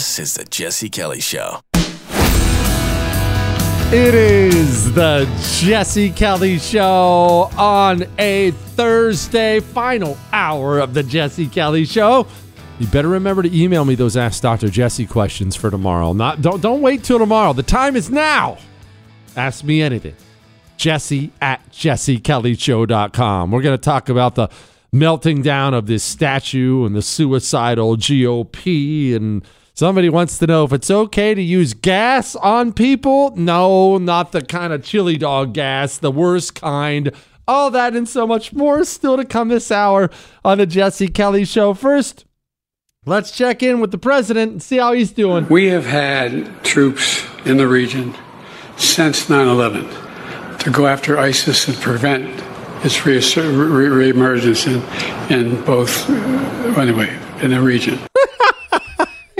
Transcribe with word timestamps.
This 0.00 0.18
is 0.18 0.32
the 0.32 0.44
Jesse 0.44 0.88
Kelly 0.88 1.20
Show. 1.20 1.60
It 3.92 4.14
is 4.14 4.94
the 4.94 5.28
Jesse 5.58 6.08
Kelly 6.08 6.58
Show 6.58 7.50
on 7.58 8.04
a 8.18 8.52
Thursday, 8.52 9.60
final 9.60 10.16
hour 10.32 10.78
of 10.78 10.94
the 10.94 11.02
Jesse 11.02 11.48
Kelly 11.48 11.84
Show. 11.84 12.26
You 12.78 12.86
better 12.86 13.08
remember 13.08 13.42
to 13.42 13.54
email 13.54 13.84
me 13.84 13.94
those 13.94 14.16
Ask 14.16 14.40
Dr. 14.40 14.70
Jesse 14.70 15.04
questions 15.04 15.54
for 15.54 15.70
tomorrow. 15.70 16.14
Not 16.14 16.40
don't 16.40 16.62
don't 16.62 16.80
wait 16.80 17.04
till 17.04 17.18
tomorrow. 17.18 17.52
The 17.52 17.62
time 17.62 17.94
is 17.94 18.08
now. 18.08 18.56
Ask 19.36 19.64
me 19.64 19.82
anything. 19.82 20.14
Jesse 20.78 21.30
at 21.42 21.70
jessekellyshow.com. 21.72 23.50
We're 23.50 23.60
going 23.62 23.76
to 23.76 23.84
talk 23.84 24.08
about 24.08 24.34
the 24.34 24.48
melting 24.92 25.42
down 25.42 25.74
of 25.74 25.86
this 25.86 26.02
statue 26.02 26.86
and 26.86 26.96
the 26.96 27.02
suicidal 27.02 27.98
GOP 27.98 29.14
and 29.14 29.44
Somebody 29.74 30.08
wants 30.08 30.38
to 30.38 30.46
know 30.46 30.64
if 30.64 30.72
it's 30.72 30.90
okay 30.90 31.34
to 31.34 31.42
use 31.42 31.74
gas 31.74 32.36
on 32.36 32.72
people. 32.72 33.34
No, 33.36 33.98
not 33.98 34.32
the 34.32 34.42
kind 34.42 34.72
of 34.72 34.84
chili 34.84 35.16
dog 35.16 35.54
gas, 35.54 35.98
the 35.98 36.10
worst 36.10 36.54
kind. 36.54 37.12
All 37.48 37.70
that 37.70 37.96
and 37.96 38.08
so 38.08 38.26
much 38.26 38.52
more 38.52 38.84
still 38.84 39.16
to 39.16 39.24
come 39.24 39.48
this 39.48 39.70
hour 39.70 40.10
on 40.44 40.58
the 40.58 40.66
Jesse 40.66 41.08
Kelly 41.08 41.44
Show. 41.44 41.74
First, 41.74 42.26
let's 43.06 43.30
check 43.30 43.62
in 43.62 43.80
with 43.80 43.90
the 43.90 43.98
president 43.98 44.52
and 44.52 44.62
see 44.62 44.76
how 44.78 44.92
he's 44.92 45.12
doing. 45.12 45.46
We 45.48 45.66
have 45.66 45.86
had 45.86 46.62
troops 46.62 47.24
in 47.44 47.56
the 47.56 47.66
region 47.66 48.14
since 48.76 49.28
9 49.28 49.48
11 49.48 49.88
to 50.58 50.70
go 50.70 50.86
after 50.86 51.18
ISIS 51.18 51.68
and 51.68 51.76
prevent 51.78 52.24
its 52.84 52.98
reemergence 52.98 54.66
in, 54.66 54.82
in 55.34 55.64
both, 55.64 56.08
anyway, 56.78 57.18
in 57.42 57.50
the 57.50 57.60
region 57.60 57.98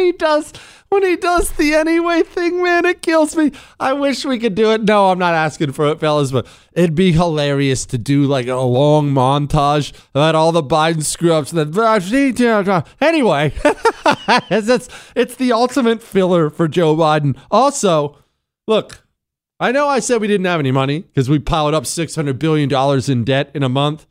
he 0.05 0.13
does 0.13 0.53
when 0.91 1.05
he 1.05 1.15
does 1.15 1.53
the 1.53 1.73
anyway 1.73 2.23
thing, 2.23 2.63
man, 2.63 2.85
it 2.85 3.01
kills 3.01 3.37
me. 3.37 3.53
I 3.79 3.93
wish 3.93 4.25
we 4.25 4.41
could 4.41 4.57
do 4.57 4.73
it. 4.73 4.83
No, 4.83 5.11
I'm 5.11 5.21
not 5.21 5.35
asking 5.35 5.71
for 5.73 5.87
it, 5.87 6.01
fellas, 6.01 6.33
but 6.33 6.49
it'd 6.73 6.97
be 6.97 7.13
hilarious 7.13 7.87
to 7.87 7.99
do 7.99 8.25
like 8.25 8.49
a 8.49 8.57
long 8.57 9.13
montage 9.13 9.93
about 10.15 10.35
all 10.35 10.51
the 10.51 10.65
Biden 10.65 11.05
screw 11.05 11.33
ups. 11.33 11.53
Then 11.53 11.73
anyway, 13.01 13.53
it's 14.51 14.89
it's 15.15 15.37
the 15.37 15.53
ultimate 15.53 16.03
filler 16.03 16.51
for 16.51 16.67
Joe 16.67 16.97
Biden. 16.97 17.39
Also, 17.53 18.19
look, 18.67 19.07
I 19.61 19.71
know 19.71 19.87
I 19.87 20.01
said 20.01 20.21
we 20.21 20.27
didn't 20.27 20.47
have 20.47 20.61
any 20.61 20.73
money 20.73 21.03
because 21.03 21.31
we 21.31 21.39
piled 21.39 21.73
up 21.73 21.87
six 21.87 22.17
hundred 22.17 22.41
billion 22.41 22.69
dollars 22.69 23.09
in 23.09 23.23
debt 23.23 23.51
in 23.55 23.63
a 23.63 23.69
month. 23.69 24.07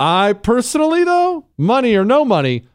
I 0.00 0.32
personally, 0.32 1.04
though, 1.04 1.46
money 1.58 1.94
or 1.94 2.06
no 2.06 2.24
money 2.24 2.66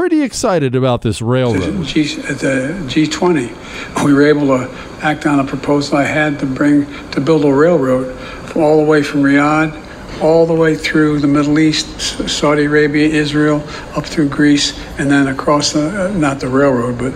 pretty 0.00 0.22
excited 0.22 0.74
about 0.74 1.02
this 1.02 1.20
railroad. 1.20 1.84
G, 1.84 2.00
at 2.22 2.38
the 2.38 2.72
G20, 2.86 4.02
we 4.02 4.14
were 4.14 4.22
able 4.22 4.46
to 4.46 4.66
act 5.02 5.26
on 5.26 5.40
a 5.40 5.44
proposal 5.44 5.98
I 5.98 6.04
had 6.04 6.38
to 6.38 6.46
bring 6.46 6.86
to 7.10 7.20
build 7.20 7.44
a 7.44 7.52
railroad 7.52 8.16
all 8.56 8.78
the 8.78 8.90
way 8.90 9.02
from 9.02 9.22
Riyadh 9.22 10.22
all 10.22 10.46
the 10.46 10.54
way 10.54 10.74
through 10.74 11.18
the 11.18 11.26
Middle 11.26 11.58
East, 11.58 12.00
Saudi 12.30 12.64
Arabia, 12.64 13.08
Israel, 13.08 13.62
up 13.94 14.06
through 14.06 14.30
Greece, 14.30 14.72
and 14.98 15.10
then 15.10 15.28
across 15.28 15.74
the, 15.74 16.06
uh, 16.06 16.08
not 16.16 16.40
the 16.40 16.48
railroad, 16.48 16.98
but 16.98 17.12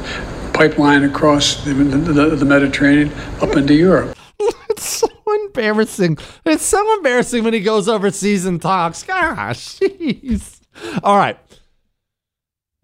pipeline 0.52 1.04
across 1.04 1.64
the, 1.64 1.72
the, 1.72 2.36
the 2.36 2.44
Mediterranean 2.44 3.10
up 3.40 3.56
into 3.56 3.72
Europe. 3.72 4.14
it's 4.69 4.84
so 4.84 5.08
embarrassing. 5.46 6.19
It's 6.44 6.66
so 6.66 6.96
embarrassing 6.98 7.44
when 7.44 7.54
he 7.54 7.60
goes 7.60 7.88
overseas 7.88 8.44
and 8.44 8.60
talks. 8.60 9.02
Gosh, 9.02 9.78
jeez. 9.81 10.60
All 11.02 11.16
right. 11.16 11.38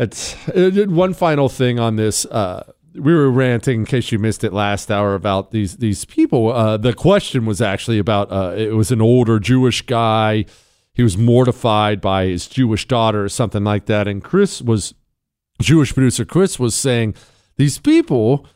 It's 0.00 0.48
uh, 0.48 0.86
one 0.88 1.12
final 1.12 1.50
thing 1.50 1.78
on 1.78 1.96
this. 1.96 2.24
Uh, 2.24 2.72
we 2.94 3.14
were 3.14 3.30
ranting 3.30 3.80
in 3.80 3.86
case 3.86 4.10
you 4.10 4.18
missed 4.18 4.42
it 4.42 4.52
last 4.52 4.90
hour 4.90 5.14
about 5.14 5.50
these 5.50 5.76
these 5.76 6.06
people. 6.06 6.50
Uh, 6.50 6.78
the 6.78 6.94
question 6.94 7.44
was 7.44 7.60
actually 7.60 7.98
about 7.98 8.32
uh, 8.32 8.54
it 8.56 8.74
was 8.74 8.90
an 8.90 9.02
older 9.02 9.38
Jewish 9.38 9.82
guy. 9.82 10.46
He 10.94 11.02
was 11.02 11.18
mortified 11.18 12.00
by 12.00 12.26
his 12.26 12.46
Jewish 12.46 12.88
daughter 12.88 13.24
or 13.24 13.28
something 13.28 13.62
like 13.62 13.84
that. 13.86 14.08
And 14.08 14.24
Chris 14.24 14.62
was 14.62 14.94
Jewish 15.60 15.92
producer 15.92 16.24
Chris 16.24 16.58
was 16.58 16.74
saying 16.74 17.14
these 17.56 17.78
people. 17.78 18.46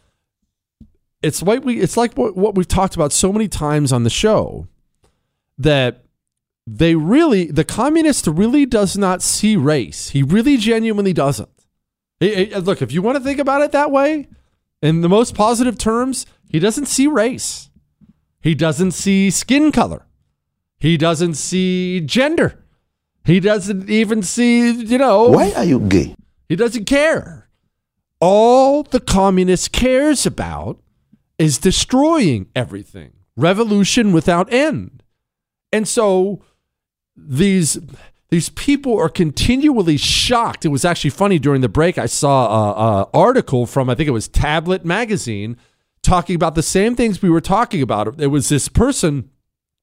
It's 1.22 1.42
like 1.42 1.62
we 1.62 1.78
it's 1.78 1.98
like 1.98 2.14
what, 2.14 2.38
what 2.38 2.54
we've 2.54 2.66
talked 2.66 2.94
about 2.94 3.12
so 3.12 3.30
many 3.30 3.48
times 3.48 3.92
on 3.92 4.02
the 4.02 4.10
show 4.10 4.66
that 5.58 6.03
they 6.66 6.94
really 6.94 7.46
the 7.50 7.64
communist 7.64 8.26
really 8.26 8.66
does 8.66 8.96
not 8.96 9.22
see 9.22 9.56
race. 9.56 10.10
He 10.10 10.22
really 10.22 10.56
genuinely 10.56 11.12
doesn't. 11.12 11.50
look, 12.20 12.80
if 12.80 12.92
you 12.92 13.02
want 13.02 13.18
to 13.18 13.24
think 13.24 13.38
about 13.38 13.62
it 13.62 13.72
that 13.72 13.90
way, 13.90 14.28
in 14.82 15.00
the 15.00 15.08
most 15.08 15.34
positive 15.34 15.78
terms, 15.78 16.26
he 16.48 16.58
doesn't 16.58 16.86
see 16.86 17.06
race. 17.06 17.70
He 18.40 18.54
doesn't 18.54 18.92
see 18.92 19.30
skin 19.30 19.72
color. 19.72 20.06
He 20.78 20.96
doesn't 20.96 21.34
see 21.34 22.00
gender. 22.00 22.62
He 23.24 23.40
doesn't 23.40 23.88
even 23.88 24.22
see, 24.22 24.70
you 24.70 24.98
know. 24.98 25.30
Why 25.30 25.52
are 25.52 25.64
you 25.64 25.80
gay? 25.80 26.14
He 26.48 26.56
doesn't 26.56 26.84
care. 26.84 27.48
All 28.20 28.82
the 28.82 29.00
communist 29.00 29.72
cares 29.72 30.26
about 30.26 30.82
is 31.38 31.58
destroying 31.58 32.48
everything, 32.54 33.12
revolution 33.36 34.12
without 34.12 34.52
end. 34.52 35.02
And 35.72 35.88
so 35.88 36.42
these 37.16 37.78
these 38.30 38.48
people 38.48 38.98
are 38.98 39.08
continually 39.08 39.96
shocked. 39.96 40.64
It 40.64 40.68
was 40.68 40.84
actually 40.84 41.10
funny 41.10 41.38
during 41.38 41.60
the 41.60 41.68
break. 41.68 41.98
I 41.98 42.06
saw 42.06 43.02
an 43.02 43.10
article 43.14 43.66
from 43.66 43.88
I 43.88 43.94
think 43.94 44.08
it 44.08 44.12
was 44.12 44.28
Tablet 44.28 44.84
magazine 44.84 45.56
talking 46.02 46.34
about 46.34 46.54
the 46.54 46.62
same 46.62 46.96
things 46.96 47.22
we 47.22 47.30
were 47.30 47.40
talking 47.40 47.80
about. 47.80 48.20
It 48.20 48.26
was 48.28 48.48
this 48.48 48.68
person, 48.68 49.30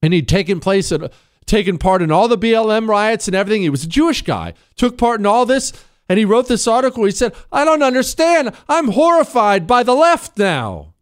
and 0.02 0.12
he'd 0.12 0.28
taken 0.28 0.60
place 0.60 0.92
at 0.92 1.12
taken 1.46 1.78
part 1.78 2.02
in 2.02 2.12
all 2.12 2.28
the 2.28 2.38
BLM 2.38 2.88
riots 2.88 3.26
and 3.26 3.34
everything. 3.34 3.62
He 3.62 3.70
was 3.70 3.84
a 3.84 3.88
Jewish 3.88 4.22
guy, 4.22 4.54
took 4.76 4.96
part 4.96 5.18
in 5.18 5.26
all 5.26 5.46
this, 5.46 5.72
and 6.08 6.18
he 6.18 6.24
wrote 6.24 6.48
this 6.48 6.68
article. 6.68 7.04
He 7.04 7.10
said, 7.10 7.34
"I 7.50 7.64
don't 7.64 7.82
understand. 7.82 8.52
I'm 8.68 8.88
horrified 8.88 9.66
by 9.66 9.82
the 9.82 9.94
left 9.94 10.38
now." 10.38 10.94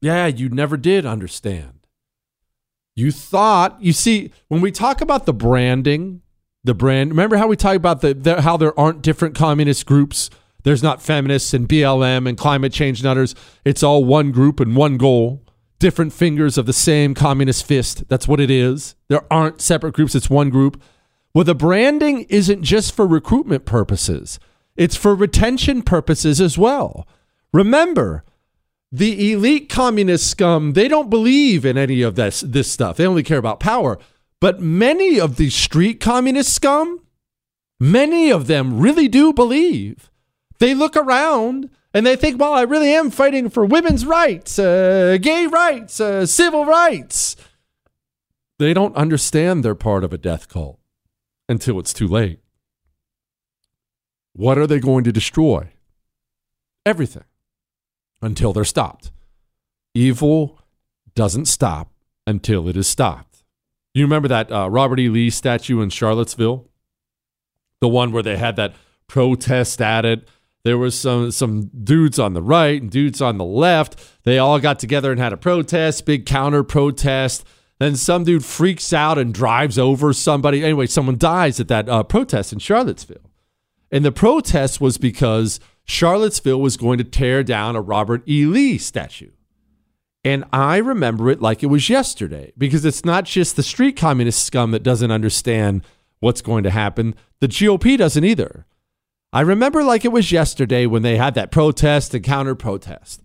Yeah, 0.00 0.26
you 0.26 0.50
never 0.50 0.76
did 0.76 1.06
understand. 1.06 1.73
You 2.96 3.10
thought, 3.10 3.82
you 3.82 3.92
see, 3.92 4.30
when 4.48 4.60
we 4.60 4.70
talk 4.70 5.00
about 5.00 5.26
the 5.26 5.32
branding, 5.32 6.22
the 6.62 6.74
brand, 6.74 7.10
remember 7.10 7.36
how 7.36 7.48
we 7.48 7.56
talk 7.56 7.76
about 7.76 8.00
the, 8.00 8.14
the 8.14 8.42
how 8.42 8.56
there 8.56 8.78
aren't 8.78 9.02
different 9.02 9.34
communist 9.34 9.84
groups? 9.84 10.30
There's 10.62 10.82
not 10.82 11.02
feminists 11.02 11.52
and 11.52 11.68
BLM 11.68 12.28
and 12.28 12.38
climate 12.38 12.72
change 12.72 13.02
nutters. 13.02 13.34
It's 13.64 13.82
all 13.82 14.04
one 14.04 14.32
group 14.32 14.60
and 14.60 14.76
one 14.76 14.96
goal. 14.96 15.42
Different 15.78 16.12
fingers 16.12 16.56
of 16.56 16.66
the 16.66 16.72
same 16.72 17.14
communist 17.14 17.66
fist. 17.66 18.08
That's 18.08 18.26
what 18.26 18.40
it 18.40 18.50
is. 18.50 18.94
There 19.08 19.30
aren't 19.30 19.60
separate 19.60 19.94
groups, 19.94 20.14
it's 20.14 20.30
one 20.30 20.48
group. 20.48 20.80
Well, 21.34 21.44
the 21.44 21.54
branding 21.54 22.22
isn't 22.30 22.62
just 22.62 22.94
for 22.94 23.06
recruitment 23.06 23.64
purposes, 23.66 24.38
it's 24.76 24.96
for 24.96 25.14
retention 25.14 25.82
purposes 25.82 26.40
as 26.40 26.56
well. 26.56 27.06
Remember, 27.52 28.24
the 28.96 29.32
elite 29.32 29.68
communist 29.68 30.30
scum, 30.30 30.74
they 30.74 30.86
don't 30.86 31.10
believe 31.10 31.64
in 31.64 31.76
any 31.76 32.02
of 32.02 32.14
this, 32.14 32.42
this 32.42 32.70
stuff. 32.70 32.96
They 32.96 33.08
only 33.08 33.24
care 33.24 33.38
about 33.38 33.58
power. 33.58 33.98
But 34.40 34.60
many 34.60 35.18
of 35.18 35.34
the 35.34 35.50
street 35.50 35.98
communist 35.98 36.54
scum, 36.54 37.00
many 37.80 38.30
of 38.30 38.46
them 38.46 38.78
really 38.78 39.08
do 39.08 39.32
believe. 39.32 40.12
They 40.60 40.74
look 40.74 40.96
around 40.96 41.70
and 41.92 42.06
they 42.06 42.14
think, 42.14 42.38
well, 42.38 42.52
I 42.52 42.62
really 42.62 42.94
am 42.94 43.10
fighting 43.10 43.50
for 43.50 43.66
women's 43.66 44.06
rights, 44.06 44.60
uh, 44.60 45.18
gay 45.20 45.48
rights, 45.48 45.98
uh, 46.00 46.24
civil 46.24 46.64
rights. 46.64 47.34
They 48.60 48.72
don't 48.72 48.94
understand 48.94 49.64
they're 49.64 49.74
part 49.74 50.04
of 50.04 50.12
a 50.12 50.18
death 50.18 50.48
cult 50.48 50.78
until 51.48 51.80
it's 51.80 51.92
too 51.92 52.06
late. 52.06 52.38
What 54.34 54.56
are 54.56 54.68
they 54.68 54.78
going 54.78 55.02
to 55.02 55.10
destroy? 55.10 55.72
Everything 56.86 57.24
until 58.24 58.52
they're 58.52 58.64
stopped. 58.64 59.10
Evil 59.94 60.58
doesn't 61.14 61.46
stop 61.46 61.92
until 62.26 62.68
it 62.68 62.76
is 62.76 62.86
stopped. 62.86 63.44
You 63.94 64.04
remember 64.04 64.28
that 64.28 64.50
uh, 64.50 64.68
Robert 64.68 64.98
E. 64.98 65.08
Lee 65.08 65.30
statue 65.30 65.80
in 65.80 65.90
Charlottesville? 65.90 66.68
The 67.80 67.88
one 67.88 68.12
where 68.12 68.22
they 68.22 68.36
had 68.36 68.56
that 68.56 68.74
protest 69.06 69.80
at 69.80 70.04
it. 70.04 70.26
There 70.64 70.78
was 70.78 70.98
some 70.98 71.30
some 71.30 71.70
dudes 71.84 72.18
on 72.18 72.32
the 72.32 72.42
right 72.42 72.80
and 72.80 72.90
dudes 72.90 73.20
on 73.20 73.36
the 73.36 73.44
left. 73.44 74.24
They 74.24 74.38
all 74.38 74.58
got 74.58 74.78
together 74.78 75.12
and 75.12 75.20
had 75.20 75.32
a 75.32 75.36
protest, 75.36 76.06
big 76.06 76.24
counter 76.24 76.64
protest. 76.64 77.44
Then 77.78 77.96
some 77.96 78.24
dude 78.24 78.44
freaks 78.44 78.92
out 78.92 79.18
and 79.18 79.34
drives 79.34 79.78
over 79.78 80.12
somebody. 80.12 80.64
Anyway, 80.64 80.86
someone 80.86 81.18
dies 81.18 81.60
at 81.60 81.68
that 81.68 81.88
uh, 81.88 82.02
protest 82.02 82.52
in 82.52 82.60
Charlottesville. 82.60 83.30
And 83.90 84.04
the 84.04 84.12
protest 84.12 84.80
was 84.80 84.96
because 84.96 85.60
Charlottesville 85.84 86.60
was 86.60 86.76
going 86.76 86.98
to 86.98 87.04
tear 87.04 87.42
down 87.42 87.76
a 87.76 87.80
Robert 87.80 88.22
E. 88.28 88.44
Lee 88.44 88.78
statue. 88.78 89.30
And 90.24 90.44
I 90.52 90.78
remember 90.78 91.30
it 91.30 91.42
like 91.42 91.62
it 91.62 91.66
was 91.66 91.90
yesterday 91.90 92.52
because 92.56 92.84
it's 92.84 93.04
not 93.04 93.24
just 93.24 93.56
the 93.56 93.62
street 93.62 93.96
communist 93.96 94.44
scum 94.44 94.70
that 94.70 94.82
doesn't 94.82 95.10
understand 95.10 95.82
what's 96.20 96.40
going 96.40 96.64
to 96.64 96.70
happen, 96.70 97.14
the 97.40 97.48
GOP 97.48 97.98
doesn't 97.98 98.24
either. 98.24 98.64
I 99.34 99.42
remember 99.42 99.84
like 99.84 100.04
it 100.04 100.12
was 100.12 100.32
yesterday 100.32 100.86
when 100.86 101.02
they 101.02 101.16
had 101.16 101.34
that 101.34 101.50
protest 101.50 102.14
and 102.14 102.24
counter 102.24 102.54
protest. 102.54 103.20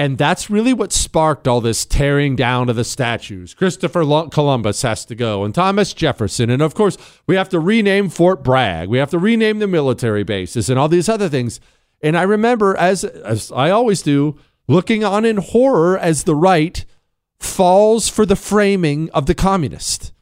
And 0.00 0.16
that's 0.16 0.48
really 0.48 0.72
what 0.72 0.92
sparked 0.92 1.48
all 1.48 1.60
this 1.60 1.84
tearing 1.84 2.36
down 2.36 2.68
of 2.68 2.76
the 2.76 2.84
statues. 2.84 3.52
Christopher 3.52 4.04
Columbus 4.28 4.82
has 4.82 5.04
to 5.06 5.16
go, 5.16 5.42
and 5.42 5.52
Thomas 5.52 5.92
Jefferson. 5.92 6.50
And 6.50 6.62
of 6.62 6.74
course, 6.74 6.96
we 7.26 7.34
have 7.34 7.48
to 7.48 7.58
rename 7.58 8.08
Fort 8.08 8.44
Bragg. 8.44 8.88
We 8.88 8.98
have 8.98 9.10
to 9.10 9.18
rename 9.18 9.58
the 9.58 9.66
military 9.66 10.22
bases 10.22 10.70
and 10.70 10.78
all 10.78 10.88
these 10.88 11.08
other 11.08 11.28
things. 11.28 11.58
And 12.00 12.16
I 12.16 12.22
remember, 12.22 12.76
as, 12.76 13.04
as 13.04 13.50
I 13.52 13.70
always 13.70 14.02
do, 14.02 14.38
looking 14.68 15.02
on 15.02 15.24
in 15.24 15.38
horror 15.38 15.98
as 15.98 16.24
the 16.24 16.36
right 16.36 16.84
falls 17.40 18.08
for 18.08 18.26
the 18.26 18.36
framing 18.36 19.10
of 19.10 19.26
the 19.26 19.34
communist. 19.34 20.12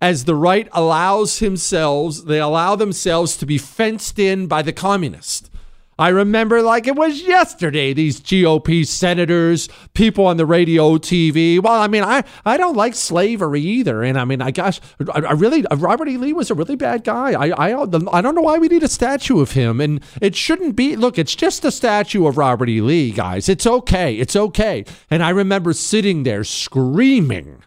As 0.00 0.24
the 0.24 0.34
right 0.34 0.68
allows 0.72 1.38
themselves, 1.38 2.24
they 2.24 2.38
allow 2.38 2.76
themselves 2.76 3.36
to 3.38 3.46
be 3.46 3.58
fenced 3.58 4.18
in 4.18 4.46
by 4.46 4.62
the 4.62 4.72
communist. 4.72 5.50
I 5.98 6.10
remember 6.10 6.60
like 6.60 6.86
it 6.86 6.94
was 6.94 7.22
yesterday, 7.22 7.94
these 7.94 8.20
GOP 8.20 8.86
senators, 8.86 9.68
people 9.94 10.26
on 10.26 10.36
the 10.36 10.44
radio, 10.44 10.98
TV. 10.98 11.58
Well, 11.60 11.80
I 11.80 11.88
mean, 11.88 12.04
I, 12.04 12.22
I 12.44 12.58
don't 12.58 12.76
like 12.76 12.94
slavery 12.94 13.62
either. 13.62 14.02
And 14.02 14.18
I 14.18 14.26
mean, 14.26 14.42
I 14.42 14.50
gosh, 14.50 14.78
I, 15.14 15.20
I 15.20 15.32
really, 15.32 15.64
Robert 15.74 16.08
E. 16.08 16.18
Lee 16.18 16.34
was 16.34 16.50
a 16.50 16.54
really 16.54 16.76
bad 16.76 17.02
guy. 17.02 17.32
I, 17.32 17.70
I, 17.70 17.82
I 18.12 18.20
don't 18.20 18.34
know 18.34 18.42
why 18.42 18.58
we 18.58 18.68
need 18.68 18.82
a 18.82 18.88
statue 18.88 19.40
of 19.40 19.52
him. 19.52 19.80
And 19.80 20.02
it 20.20 20.36
shouldn't 20.36 20.76
be, 20.76 20.96
look, 20.96 21.18
it's 21.18 21.34
just 21.34 21.64
a 21.64 21.70
statue 21.70 22.26
of 22.26 22.36
Robert 22.36 22.68
E. 22.68 22.82
Lee, 22.82 23.10
guys. 23.10 23.48
It's 23.48 23.66
okay. 23.66 24.16
It's 24.16 24.36
okay. 24.36 24.84
And 25.10 25.22
I 25.22 25.30
remember 25.30 25.72
sitting 25.72 26.24
there 26.24 26.44
screaming. 26.44 27.62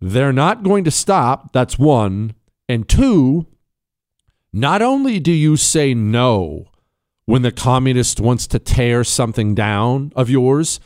They're 0.00 0.32
not 0.32 0.62
going 0.62 0.84
to 0.84 0.90
stop. 0.90 1.52
That's 1.52 1.78
one. 1.78 2.34
And 2.66 2.88
two, 2.88 3.46
not 4.54 4.80
only 4.80 5.20
do 5.20 5.32
you 5.32 5.58
say 5.58 5.92
no, 5.92 6.69
when 7.30 7.42
the 7.42 7.52
communist 7.52 8.18
wants 8.18 8.48
to 8.48 8.58
tear 8.58 9.04
something 9.04 9.54
down 9.54 10.12
of 10.16 10.28
yours, 10.28 10.80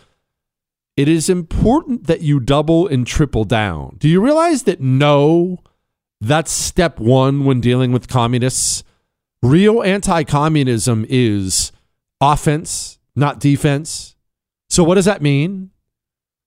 it 0.95 1.09
is 1.09 1.31
important 1.31 2.07
that 2.07 2.21
you 2.21 2.39
double 2.39 2.87
and 2.87 3.07
triple 3.07 3.45
down. 3.45 3.97
Do 3.99 4.11
you 4.11 4.21
realize 4.21 4.65
that 4.65 4.79
no, 4.79 5.63
that's 6.21 6.53
step 6.53 7.01
one 7.01 7.47
when 7.47 7.63
dealing 7.63 7.93
with 7.93 8.09
communists? 8.09 8.85
Real 9.43 9.83
anti 9.83 10.23
communism 10.25 11.07
is 11.09 11.73
offense, 12.21 12.99
not 13.17 13.41
defense. 13.41 14.15
So, 14.69 14.85
what 14.85 14.97
does 14.97 15.07
that 15.07 15.23
mean? 15.23 15.71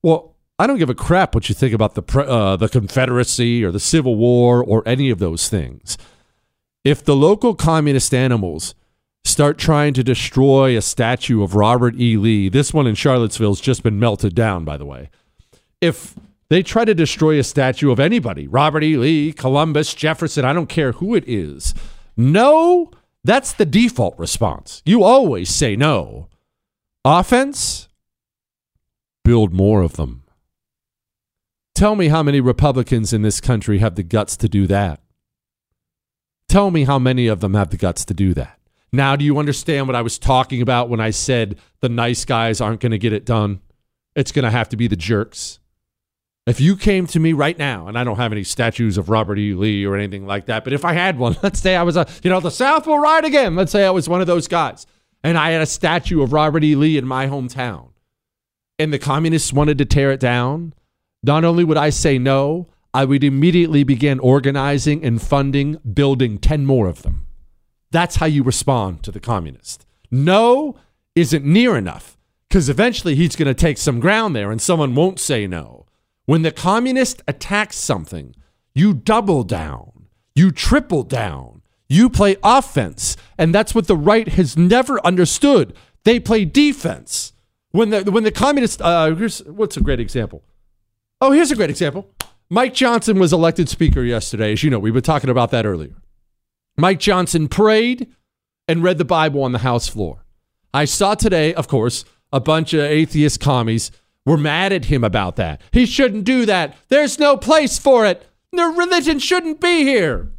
Well, 0.04 0.36
I 0.60 0.68
don't 0.68 0.78
give 0.78 0.92
a 0.92 0.96
crap 0.96 1.34
what 1.34 1.50
you 1.50 1.56
think 1.56 1.74
about 1.74 1.96
the, 1.96 2.20
uh, 2.22 2.56
the 2.56 2.70
Confederacy 2.70 3.64
or 3.64 3.72
the 3.72 3.80
Civil 3.80 4.16
War 4.16 4.64
or 4.64 4.84
any 4.88 5.10
of 5.10 5.18
those 5.18 5.50
things. 5.50 5.98
If 6.84 7.04
the 7.04 7.16
local 7.16 7.56
communist 7.56 8.14
animals 8.14 8.76
start 9.28 9.58
trying 9.58 9.94
to 9.94 10.04
destroy 10.04 10.78
a 10.78 10.82
statue 10.82 11.44
of 11.44 11.56
Robert 11.56 11.96
E. 12.00 12.18
Lee. 12.18 12.50
This 12.50 12.74
one 12.74 12.88
in 12.88 12.96
Charlottesville 12.96 13.52
has 13.52 13.62
just 13.62 13.84
been 13.84 14.00
melted 14.00 14.34
down, 14.34 14.66
by 14.66 14.78
the 14.78 14.86
way. 14.86 15.10
If 15.82 16.16
they 16.50 16.64
try 16.64 16.86
to 16.86 16.96
destroy 16.96 17.38
a 17.38 17.44
statue 17.44 17.92
of 17.92 18.00
anybody, 18.00 18.48
Robert 18.48 18.84
E. 18.84 18.98
Lee, 18.98 19.34
Columbus, 19.34 19.94
Jefferson, 19.94 20.46
I 20.46 20.54
don't 20.54 20.70
care 20.70 20.94
who 20.94 21.14
it 21.14 21.28
is, 21.28 21.74
no, 22.16 22.92
that's 23.24 23.54
the 23.54 23.66
default 23.66 24.18
response. 24.18 24.82
You 24.86 25.04
always 25.04 25.50
say 25.50 25.76
no. 25.76 26.30
Offense, 27.04 27.88
build 29.24 29.54
more 29.54 29.82
of 29.82 29.94
them. 29.94 30.24
Tell 31.76 31.96
me 31.96 32.08
how 32.08 32.24
many 32.24 32.42
Republicans 32.42 33.14
in 33.14 33.22
this 33.22 33.40
country 33.40 33.78
have 33.80 33.96
the 33.96 34.04
guts 34.04 34.36
to 34.38 34.50
do 34.50 34.66
that. 34.68 35.02
Tell 36.50 36.72
me 36.72 36.86
how 36.86 36.98
many 36.98 37.28
of 37.28 37.42
them 37.42 37.54
have 37.54 37.70
the 37.70 37.78
guts 37.78 38.04
to 38.06 38.14
do 38.14 38.34
that. 38.34 38.57
Now, 38.92 39.16
do 39.16 39.26
you 39.26 39.38
understand 39.38 39.88
what 39.88 39.96
I 39.96 40.02
was 40.02 40.18
talking 40.18 40.62
about 40.62 40.90
when 40.90 41.00
I 41.00 41.10
said 41.10 41.58
the 41.82 41.90
nice 41.90 42.26
guys 42.26 42.62
aren't 42.62 42.80
going 42.80 42.92
to 42.92 42.98
get 42.98 43.14
it 43.14 43.26
done? 43.26 43.62
It's 44.16 44.32
going 44.32 44.46
to 44.46 44.52
have 44.52 44.70
to 44.70 44.78
be 44.78 44.88
the 44.88 44.96
jerks. 44.96 45.60
If 46.46 46.62
you 46.62 46.78
came 46.78 47.08
to 47.08 47.20
me 47.20 47.34
right 47.34 47.58
now, 47.58 47.88
and 47.88 48.00
I 48.00 48.06
don't 48.06 48.16
have 48.16 48.32
any 48.32 48.46
statues 48.46 48.98
of 48.98 49.10
Robert 49.10 49.38
E. 49.38 49.54
Lee 49.54 49.86
or 49.86 49.98
anything 49.98 50.26
like 50.26 50.46
that, 50.46 50.64
but 50.64 50.72
if 50.72 50.86
I 50.86 50.94
had 50.94 51.20
one, 51.20 51.36
let's 51.44 51.60
say 51.60 51.76
I 51.76 51.84
was 51.84 51.98
a, 51.98 52.08
you 52.24 52.30
know, 52.30 52.40
the 52.40 52.50
South 52.50 52.88
will 52.88 53.00
ride 53.00 53.26
again. 53.26 53.56
Let's 53.56 53.74
say 53.74 53.86
I 53.86 53.90
was 53.90 54.08
one 54.08 54.22
of 54.22 54.28
those 54.28 54.48
guys, 54.48 54.88
and 55.24 55.38
I 55.38 55.52
had 55.52 55.62
a 55.62 55.66
statue 55.66 56.22
of 56.22 56.32
Robert 56.32 56.64
E. 56.64 56.76
Lee 56.76 56.98
in 56.98 57.06
my 57.06 57.28
hometown, 57.28 57.90
and 58.80 58.94
the 58.94 59.00
communists 59.00 59.52
wanted 59.52 59.78
to 59.80 59.86
tear 59.86 60.12
it 60.12 60.22
down. 60.22 60.74
Not 61.22 61.44
only 61.44 61.66
would 61.66 61.78
I 61.78 61.90
say 61.90 62.18
no, 62.18 62.70
I 62.94 63.04
would 63.04 63.26
immediately 63.26 63.84
begin 63.84 64.20
organizing 64.20 65.04
and 65.04 65.22
funding 65.22 65.74
building 65.94 66.38
10 66.38 66.66
more 66.66 66.88
of 66.88 67.04
them. 67.04 67.28
That's 67.92 68.18
how 68.18 68.26
you 68.26 68.44
respond 68.44 69.04
to 69.04 69.12
the 69.12 69.20
communist. 69.20 69.86
No 70.12 70.76
isn't 71.16 71.46
near 71.46 71.76
enough 71.78 72.18
because 72.50 72.70
eventually 72.70 73.16
he's 73.16 73.36
going 73.36 73.48
to 73.48 73.54
take 73.54 73.78
some 73.78 74.00
ground 74.00 74.36
there 74.36 74.52
and 74.52 74.62
someone 74.62 74.96
won't 74.96 75.20
say 75.20 75.48
no. 75.48 75.86
When 76.26 76.42
the 76.42 76.52
communist 76.52 77.22
attacks 77.28 77.78
something, 77.78 78.36
you 78.76 78.94
double 78.94 79.44
down, 79.44 80.08
you 80.36 80.52
triple 80.52 81.04
down, 81.04 81.62
you 81.90 82.10
play 82.10 82.36
offense. 82.44 83.16
And 83.38 83.56
that's 83.56 83.74
what 83.74 83.88
the 83.88 83.96
right 83.96 84.28
has 84.30 84.58
never 84.58 85.06
understood. 85.06 85.74
They 86.04 86.20
play 86.20 86.46
defense. 86.46 87.34
When 87.72 87.90
the, 87.90 88.12
when 88.12 88.24
the 88.24 88.32
communist, 88.32 88.82
uh, 88.82 89.14
what's 89.48 89.78
a 89.78 89.82
great 89.82 90.00
example? 90.00 90.44
Oh, 91.20 91.32
here's 91.32 91.52
a 91.52 91.56
great 91.56 91.70
example. 91.70 92.10
Mike 92.50 92.74
Johnson 92.74 93.20
was 93.20 93.34
elected 93.34 93.68
speaker 93.68 94.04
yesterday. 94.04 94.54
As 94.54 94.64
you 94.64 94.70
know, 94.70 94.80
we've 94.80 94.94
been 94.94 95.04
talking 95.04 95.30
about 95.30 95.52
that 95.52 95.66
earlier. 95.66 95.96
Mike 96.78 97.00
Johnson 97.00 97.48
prayed 97.48 98.08
and 98.68 98.84
read 98.84 98.98
the 98.98 99.06
Bible 99.06 99.44
on 99.44 99.52
the 99.52 99.60
House 99.60 99.88
floor. 99.88 100.26
I 100.74 100.86
saw 100.86 101.16
today, 101.16 101.54
of 101.54 101.68
course, 101.68 102.06
a 102.32 102.40
bunch 102.40 102.74
of 102.74 102.82
atheist 102.82 103.40
commies 103.40 103.92
were 104.26 104.38
mad 104.38 104.74
at 104.74 104.86
him 104.86 105.04
about 105.04 105.38
that. 105.38 105.62
He 105.72 105.86
shouldn't 105.86 106.26
do 106.26 106.46
that. 106.46 106.76
There's 106.90 107.18
no 107.18 107.38
place 107.38 107.80
for 107.80 108.06
it. 108.06 108.28
The 108.52 108.66
religion 108.66 109.20
shouldn't 109.20 109.62
be 109.62 109.84
here. 109.84 110.32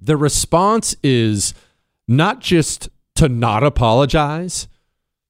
The 0.00 0.16
response 0.16 0.96
is 1.02 1.54
not 2.08 2.40
just 2.40 2.88
to 3.16 3.28
not 3.28 3.62
apologize. 3.62 4.68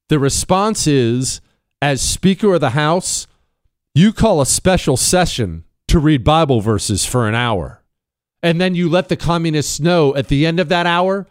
The 0.09 0.19
response 0.19 0.87
is, 0.87 1.41
as 1.83 2.01
Speaker 2.01 2.55
of 2.55 2.61
the 2.61 2.71
House, 2.71 3.27
you 3.95 4.13
call 4.13 4.41
a 4.41 4.47
special 4.47 4.97
session 4.97 5.65
to 5.89 5.99
read 5.99 6.25
Bible 6.25 6.61
verses 6.61 7.05
for 7.05 7.29
an 7.29 7.35
hour. 7.35 7.83
And 8.43 8.61
then 8.61 8.75
you 8.75 8.89
let 8.89 9.09
the 9.09 9.17
communists 9.17 9.81
know 9.81 10.15
at 10.15 10.29
the 10.29 10.47
end 10.47 10.61
of 10.61 10.69
that 10.69 10.87
hour 10.87 11.27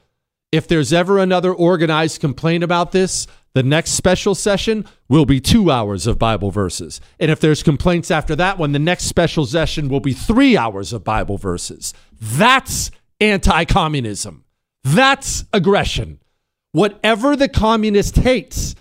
if 0.52 0.68
there's 0.68 0.94
ever 0.94 1.20
another 1.20 1.54
organized 1.54 2.22
complaint 2.22 2.64
about 2.64 2.94
this, 2.94 3.28
the 3.54 3.64
next 3.64 3.92
special 3.92 4.36
session 4.36 4.86
will 5.10 5.26
be 5.26 5.42
two 5.42 5.70
hours 5.70 6.08
of 6.08 6.18
Bible 6.18 6.52
verses. 6.52 7.02
And 7.20 7.30
if 7.30 7.40
there's 7.40 7.64
complaints 7.64 8.10
after 8.12 8.36
that 8.38 8.58
one, 8.58 8.72
the 8.72 8.80
next 8.80 9.06
special 9.06 9.46
session 9.46 9.90
will 9.90 10.00
be 10.00 10.14
three 10.14 10.56
hours 10.56 10.94
of 10.94 11.04
Bible 11.04 11.38
verses. 11.38 11.94
That's 12.22 12.92
anti 13.20 13.66
communism. 13.66 14.46
That's 14.84 15.46
aggression. 15.52 16.20
Whatever 16.72 17.36
the 17.36 17.50
communist 17.50 18.18
hates, 18.18 18.76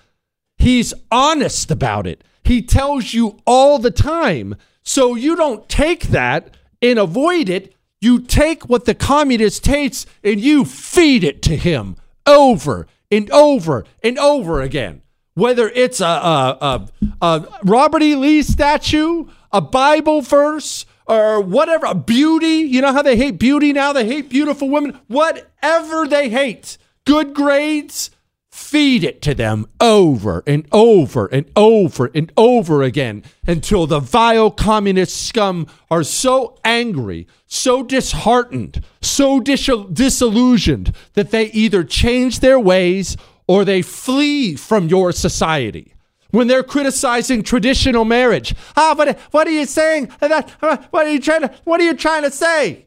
he's 0.58 0.94
honest 1.10 1.70
about 1.70 2.06
it. 2.06 2.22
He 2.44 2.62
tells 2.62 3.14
you 3.14 3.38
all 3.46 3.78
the 3.78 3.90
time 3.90 4.56
so 4.82 5.14
you 5.14 5.34
don't 5.34 5.68
take 5.68 6.04
that 6.08 6.56
and 6.82 6.98
avoid 6.98 7.48
it. 7.48 7.73
You 8.04 8.20
take 8.20 8.68
what 8.68 8.84
the 8.84 8.94
communist 8.94 9.64
hates 9.66 10.04
and 10.22 10.38
you 10.38 10.66
feed 10.66 11.24
it 11.24 11.40
to 11.44 11.56
him 11.56 11.96
over 12.26 12.86
and 13.10 13.30
over 13.30 13.86
and 14.02 14.18
over 14.18 14.60
again. 14.60 15.00
Whether 15.32 15.70
it's 15.70 16.02
a, 16.02 16.04
a, 16.04 16.58
a, 16.60 16.88
a 17.22 17.48
Robert 17.64 18.02
E. 18.02 18.14
Lee 18.14 18.42
statue, 18.42 19.24
a 19.50 19.62
Bible 19.62 20.20
verse, 20.20 20.84
or 21.06 21.40
whatever, 21.40 21.86
a 21.86 21.94
beauty. 21.94 22.68
You 22.68 22.82
know 22.82 22.92
how 22.92 23.00
they 23.00 23.16
hate 23.16 23.38
beauty 23.38 23.72
now? 23.72 23.94
They 23.94 24.06
hate 24.06 24.28
beautiful 24.28 24.68
women. 24.68 25.00
Whatever 25.08 26.06
they 26.06 26.28
hate, 26.28 26.76
good 27.06 27.32
grades, 27.32 28.10
Feed 28.54 29.02
it 29.02 29.20
to 29.22 29.34
them 29.34 29.66
over 29.80 30.44
and 30.46 30.64
over 30.70 31.26
and 31.26 31.44
over 31.56 32.08
and 32.14 32.32
over 32.36 32.84
again 32.84 33.24
until 33.48 33.88
the 33.88 33.98
vile 33.98 34.52
communist 34.52 35.26
scum 35.26 35.66
are 35.90 36.04
so 36.04 36.56
angry, 36.64 37.26
so 37.46 37.82
disheartened, 37.82 38.84
so 39.02 39.40
dis- 39.40 39.68
disillusioned 39.92 40.94
that 41.14 41.32
they 41.32 41.46
either 41.46 41.82
change 41.82 42.38
their 42.38 42.60
ways 42.60 43.16
or 43.48 43.64
they 43.64 43.82
flee 43.82 44.54
from 44.54 44.86
your 44.86 45.10
society. 45.10 45.92
When 46.30 46.46
they're 46.46 46.62
criticizing 46.62 47.42
traditional 47.42 48.04
marriage, 48.04 48.54
ah, 48.76 48.94
what, 48.96 49.18
what 49.32 49.48
are 49.48 49.50
you 49.50 49.66
saying? 49.66 50.12
What 50.20 50.92
are 50.92 51.10
you 51.10 51.20
trying 51.20 51.40
to? 51.40 51.54
What 51.64 51.80
are 51.80 51.84
you 51.84 51.94
trying 51.94 52.22
to 52.22 52.30
say? 52.30 52.86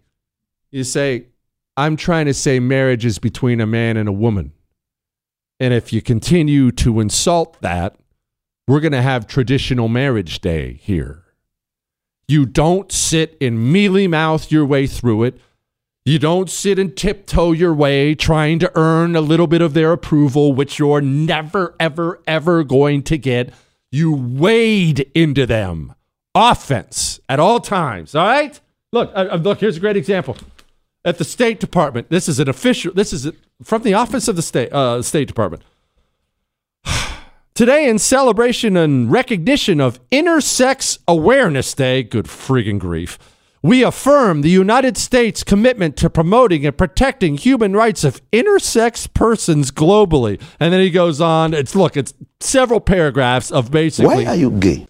You 0.71 0.86
say, 0.86 1.25
I'm 1.75 1.97
trying 1.97 2.27
to 2.27 2.33
say 2.33 2.62
marriage 2.62 3.05
is 3.05 3.19
between 3.19 3.59
a 3.59 3.67
man 3.67 3.97
and 3.97 4.07
a 4.07 4.13
woman. 4.13 4.53
And 5.60 5.74
if 5.74 5.92
you 5.92 6.02
continue 6.02 6.72
to 6.74 7.00
insult 7.00 7.60
that, 7.62 7.96
we're 8.68 8.80
going 8.80 8.92
to 8.92 9.02
have 9.02 9.28
traditional 9.28 9.88
marriage 9.88 10.40
day 10.40 10.74
here. 10.82 11.24
You 12.28 12.46
don't 12.46 12.92
sit 12.92 13.38
and 13.40 13.72
mealy 13.72 14.08
mouth 14.08 14.52
your 14.52 14.66
way 14.66 14.86
through 14.88 15.24
it. 15.24 15.40
You 16.06 16.20
don't 16.20 16.50
sit 16.50 16.78
and 16.78 16.96
tiptoe 16.96 17.54
your 17.54 17.74
way 17.74 18.16
trying 18.16 18.60
to 18.60 18.72
earn 18.76 19.16
a 19.16 19.22
little 19.22 19.48
bit 19.48 19.62
of 19.62 19.74
their 19.74 19.92
approval, 19.92 20.54
which 20.54 20.80
you're 20.80 21.02
never, 21.02 21.76
ever, 21.80 22.22
ever 22.28 22.64
going 22.64 23.04
to 23.04 23.18
get. 23.18 23.54
You 23.92 24.14
wade 24.14 25.10
into 25.16 25.46
them. 25.46 25.94
Offense 26.36 27.20
at 27.28 27.40
all 27.40 27.60
times. 27.60 28.14
All 28.16 28.26
right? 28.26 28.60
Look, 28.92 29.12
uh, 29.16 29.30
uh 29.32 29.36
look, 29.38 29.60
here's 29.60 29.78
a 29.78 29.80
great 29.80 29.98
example 29.98 30.38
at 31.06 31.18
the 31.18 31.24
State 31.24 31.60
Department. 31.60 32.10
This 32.10 32.27
is 32.27 32.39
an 32.39 32.50
official. 32.50 32.94
This 32.94 33.13
is 33.13 33.32
from 33.63 33.84
the 33.84 33.94
office 33.94 34.27
of 34.27 34.36
the 34.36 34.42
State 34.42 34.72
uh, 34.74 35.01
State 35.01 35.27
Department. 35.27 35.63
Today, 37.54 37.89
in 37.89 37.98
celebration 37.98 38.77
and 38.77 39.12
recognition 39.12 39.82
of 39.82 40.00
Intersex 40.10 41.00
Awareness 41.08 41.74
Day, 41.74 42.04
good 42.04 42.25
friggin' 42.25 42.80
grief, 42.80 43.18
we 43.63 43.84
affirm 43.84 44.42
the 44.42 44.50
United 44.50 44.98
States' 44.98 45.44
commitment 45.44 45.98
to 45.98 46.10
promoting 46.10 46.66
and 46.66 46.77
protecting 46.77 47.38
human 47.38 47.74
rights 47.74 48.04
of 48.04 48.22
intersex 48.32 49.12
persons 49.13 49.72
globally. 49.72 50.39
And 50.60 50.72
then 50.72 50.82
he 50.82 50.92
goes 50.92 51.20
on. 51.20 51.54
It's 51.54 51.75
look, 51.75 51.98
it's 51.98 52.13
several 52.39 52.80
paragraphs 52.80 53.51
of 53.51 53.72
basically. 53.72 54.25
Why 54.25 54.25
are 54.25 54.36
you 54.36 54.51
gay? 54.51 54.88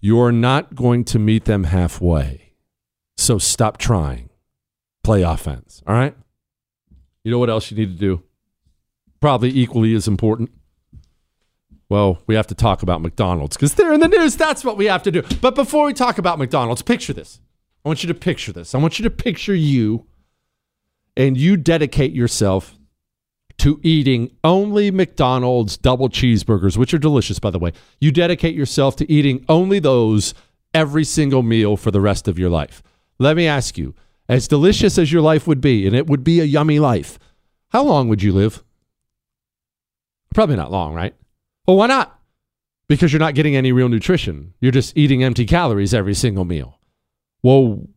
You're 0.00 0.32
not 0.32 0.74
going 0.74 1.04
to 1.04 1.18
meet 1.18 1.46
them 1.46 1.64
halfway. 1.64 2.43
So 3.24 3.38
stop 3.38 3.78
trying. 3.78 4.28
Play 5.02 5.22
offense. 5.22 5.82
All 5.86 5.94
right? 5.94 6.14
You 7.24 7.30
know 7.30 7.38
what 7.38 7.48
else 7.48 7.70
you 7.70 7.76
need 7.78 7.98
to 7.98 7.98
do? 7.98 8.22
Probably 9.18 9.48
equally 9.48 9.94
as 9.94 10.06
important. 10.06 10.50
Well, 11.88 12.18
we 12.26 12.34
have 12.34 12.46
to 12.48 12.54
talk 12.54 12.82
about 12.82 13.00
McDonald's 13.00 13.56
because 13.56 13.76
they're 13.76 13.94
in 13.94 14.00
the 14.00 14.08
news. 14.08 14.36
That's 14.36 14.62
what 14.62 14.76
we 14.76 14.84
have 14.86 15.02
to 15.04 15.10
do. 15.10 15.22
But 15.40 15.54
before 15.54 15.86
we 15.86 15.94
talk 15.94 16.18
about 16.18 16.38
McDonald's, 16.38 16.82
picture 16.82 17.14
this. 17.14 17.40
I 17.82 17.88
want 17.88 18.02
you 18.02 18.08
to 18.08 18.14
picture 18.14 18.52
this. 18.52 18.74
I 18.74 18.78
want 18.78 18.98
you 18.98 19.04
to 19.04 19.10
picture 19.10 19.54
you 19.54 20.06
and 21.16 21.38
you 21.38 21.56
dedicate 21.56 22.12
yourself 22.12 22.76
to 23.56 23.80
eating 23.82 24.36
only 24.44 24.90
McDonald's 24.90 25.78
double 25.78 26.10
cheeseburgers, 26.10 26.76
which 26.76 26.92
are 26.92 26.98
delicious, 26.98 27.38
by 27.38 27.48
the 27.48 27.58
way. 27.58 27.72
You 28.02 28.12
dedicate 28.12 28.54
yourself 28.54 28.96
to 28.96 29.10
eating 29.10 29.46
only 29.48 29.78
those 29.78 30.34
every 30.74 31.04
single 31.04 31.42
meal 31.42 31.78
for 31.78 31.90
the 31.90 32.02
rest 32.02 32.28
of 32.28 32.38
your 32.38 32.50
life. 32.50 32.82
Let 33.18 33.36
me 33.36 33.46
ask 33.46 33.78
you, 33.78 33.94
as 34.28 34.48
delicious 34.48 34.98
as 34.98 35.12
your 35.12 35.22
life 35.22 35.46
would 35.46 35.60
be, 35.60 35.86
and 35.86 35.94
it 35.94 36.06
would 36.06 36.24
be 36.24 36.40
a 36.40 36.44
yummy 36.44 36.78
life, 36.78 37.18
how 37.70 37.82
long 37.84 38.08
would 38.08 38.22
you 38.22 38.32
live? 38.32 38.64
Probably 40.34 40.56
not 40.56 40.72
long, 40.72 40.94
right? 40.94 41.14
Well, 41.66 41.76
why 41.76 41.86
not? 41.86 42.18
Because 42.88 43.12
you're 43.12 43.20
not 43.20 43.34
getting 43.34 43.56
any 43.56 43.72
real 43.72 43.88
nutrition. 43.88 44.54
You're 44.60 44.72
just 44.72 44.96
eating 44.96 45.22
empty 45.22 45.46
calories 45.46 45.94
every 45.94 46.14
single 46.14 46.44
meal. 46.44 46.78
Well, 47.42 47.88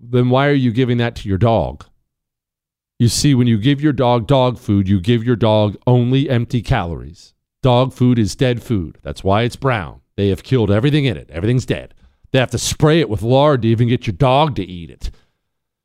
then 0.00 0.30
why 0.30 0.48
are 0.48 0.52
you 0.54 0.72
giving 0.72 0.98
that 0.98 1.16
to 1.16 1.28
your 1.28 1.38
dog? 1.38 1.84
You 2.98 3.08
see, 3.08 3.34
when 3.34 3.46
you 3.46 3.58
give 3.58 3.80
your 3.80 3.92
dog 3.92 4.26
dog 4.26 4.58
food, 4.58 4.88
you 4.88 5.00
give 5.00 5.22
your 5.22 5.36
dog 5.36 5.76
only 5.86 6.28
empty 6.28 6.62
calories. 6.62 7.32
Dog 7.62 7.92
food 7.92 8.18
is 8.18 8.34
dead 8.34 8.62
food. 8.62 8.98
That's 9.02 9.22
why 9.22 9.42
it's 9.42 9.56
brown. 9.56 10.00
They 10.16 10.28
have 10.28 10.42
killed 10.42 10.70
everything 10.70 11.04
in 11.04 11.16
it, 11.16 11.30
everything's 11.30 11.66
dead. 11.66 11.94
They 12.30 12.38
have 12.38 12.50
to 12.50 12.58
spray 12.58 13.00
it 13.00 13.08
with 13.08 13.22
lard 13.22 13.62
to 13.62 13.68
even 13.68 13.88
get 13.88 14.06
your 14.06 14.14
dog 14.14 14.54
to 14.56 14.64
eat 14.64 14.90
it. 14.90 15.10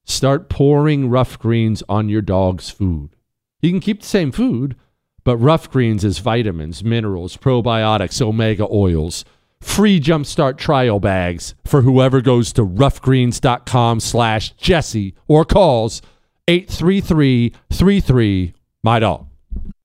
Start 0.06 0.50
pouring 0.50 1.10
rough 1.10 1.40
greens 1.40 1.82
on 1.88 2.10
your 2.10 2.22
dog's 2.22 2.70
food. 2.70 3.16
You 3.62 3.72
can 3.72 3.80
keep 3.80 4.02
the 4.02 4.08
same 4.08 4.34
food, 4.34 4.76
but 5.24 5.38
rough 5.38 5.72
greens 5.72 6.04
is 6.04 6.20
vitamins, 6.20 6.84
minerals, 6.84 7.38
probiotics, 7.38 8.22
omega 8.22 8.68
oils, 8.70 9.24
free 9.62 10.02
jumpstart 10.02 10.58
trial 10.58 11.00
bags 11.00 11.56
for 11.64 11.84
whoever 11.84 12.20
goes 12.20 12.52
to 12.54 12.66
roughgreens.com 12.66 14.02
slash 14.02 14.52
Jesse 14.52 15.16
or 15.28 15.46
calls 15.46 16.02
833-33 16.50 18.54
my 18.84 19.00
dog. 19.00 19.28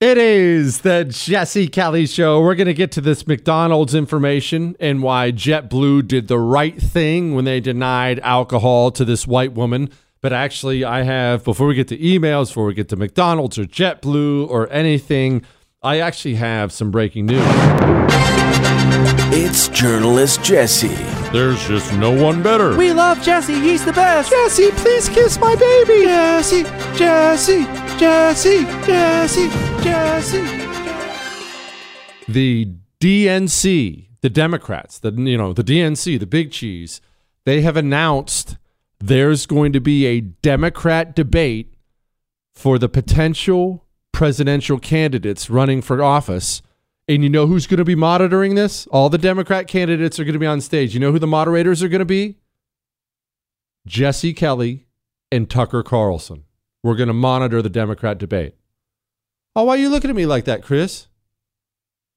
It 0.01 0.17
is 0.17 0.83
the 0.83 1.05
Jesse 1.05 1.67
Kelly 1.67 2.07
Show. 2.07 2.41
We're 2.41 2.55
going 2.55 2.69
to 2.69 2.75
get 2.75 2.93
to 2.93 3.01
this 3.01 3.27
McDonald's 3.27 3.97
information 3.97 4.77
and 4.79 5.03
why 5.03 5.33
JetBlue 5.33 6.07
did 6.07 6.29
the 6.29 6.39
right 6.39 6.81
thing 6.81 7.35
when 7.35 7.45
they 7.45 7.59
denied 7.59 8.21
alcohol 8.21 8.93
to 8.93 9.05
this 9.05 9.27
white 9.27 9.55
woman. 9.55 9.91
But 10.21 10.33
actually, 10.33 10.85
I 10.85 11.03
have, 11.03 11.43
before 11.43 11.67
we 11.67 11.75
get 11.75 11.89
to 11.89 11.99
emails, 11.99 12.47
before 12.47 12.67
we 12.67 12.75
get 12.75 12.89
to 12.91 12.97
McDonald's 12.97 13.59
or 13.59 13.65
JetBlue 13.65 14.49
or 14.49 14.71
anything, 14.71 15.43
I 15.83 15.99
actually 15.99 16.37
have 16.37 16.73
some 16.73 16.91
breaking 16.91 17.27
news. 17.27 17.43
It's 19.31 19.69
journalist 19.69 20.43
Jesse. 20.43 20.89
There's 21.33 21.67
just 21.69 21.93
no 21.95 22.11
one 22.11 22.43
better. 22.43 22.77
We 22.77 22.93
love 22.93 23.23
Jesse. 23.23 23.55
He's 23.55 23.85
the 23.85 23.93
best. 23.93 24.31
Jesse, 24.31 24.71
please 24.73 25.09
kiss 25.09 25.39
my 25.39 25.55
baby. 25.55 26.05
Jesse, 26.05 26.63
Jesse, 26.97 27.65
Jesse, 27.99 28.63
Jesse, 28.87 29.49
Jesse. 29.83 30.43
The 32.29 32.75
DNC, 33.01 34.07
the 34.21 34.31
Democrats, 34.31 35.01
the 35.01 35.11
you 35.13 35.37
know, 35.37 35.53
the 35.53 35.65
DNC, 35.65 36.21
the 36.21 36.27
big 36.27 36.53
cheese, 36.53 37.01
they 37.45 37.63
have 37.63 37.77
announced 37.77 38.57
there's 39.01 39.47
going 39.47 39.73
to 39.73 39.81
be 39.81 40.07
a 40.07 40.21
Democrat 40.21 41.17
debate 41.17 41.75
for 42.55 42.79
the 42.79 42.89
potential 42.89 43.85
presidential 44.13 44.79
candidates 44.79 45.51
running 45.51 45.83
for 45.83 46.03
office. 46.03 46.63
And 47.09 47.23
you 47.23 47.29
know 47.29 47.47
who's 47.47 47.67
going 47.67 47.79
to 47.79 47.85
be 47.85 47.95
monitoring 47.95 48.55
this? 48.55 48.87
All 48.89 49.09
the 49.09 49.19
Democrat 49.19 49.67
candidates 49.67 50.21
are 50.21 50.25
going 50.25 50.35
to 50.35 50.39
be 50.39 50.47
on 50.47 50.61
stage. 50.61 50.95
You 50.95 51.01
know 51.01 51.11
who 51.11 51.19
the 51.19 51.27
moderators 51.27 51.83
are 51.83 51.89
going 51.89 52.01
to 52.01 52.05
be? 52.05 52.37
Jesse 53.87 54.35
Kelly 54.35 54.87
and 55.33 55.49
Tucker 55.49 55.83
Carlson. 55.83 56.45
We're 56.83 56.97
going 56.97 57.09
to 57.09 57.15
monitor 57.15 57.61
the 57.61 57.69
Democrat 57.69 58.19
debate. 58.19 58.55
Oh, 59.57 59.65
why 59.65 59.75
are 59.75 59.81
you 59.81 59.89
looking 59.89 60.11
at 60.11 60.17
me 60.17 60.27
like 60.27 60.45
that, 60.45 60.63
Chris? 60.63 61.09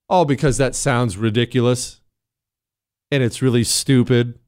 Oh, 0.09 0.25
because 0.25 0.57
that 0.57 0.75
sounds 0.75 1.17
ridiculous 1.17 2.01
and 3.11 3.21
it's 3.21 3.41
really 3.41 3.63
stupid. 3.63 4.39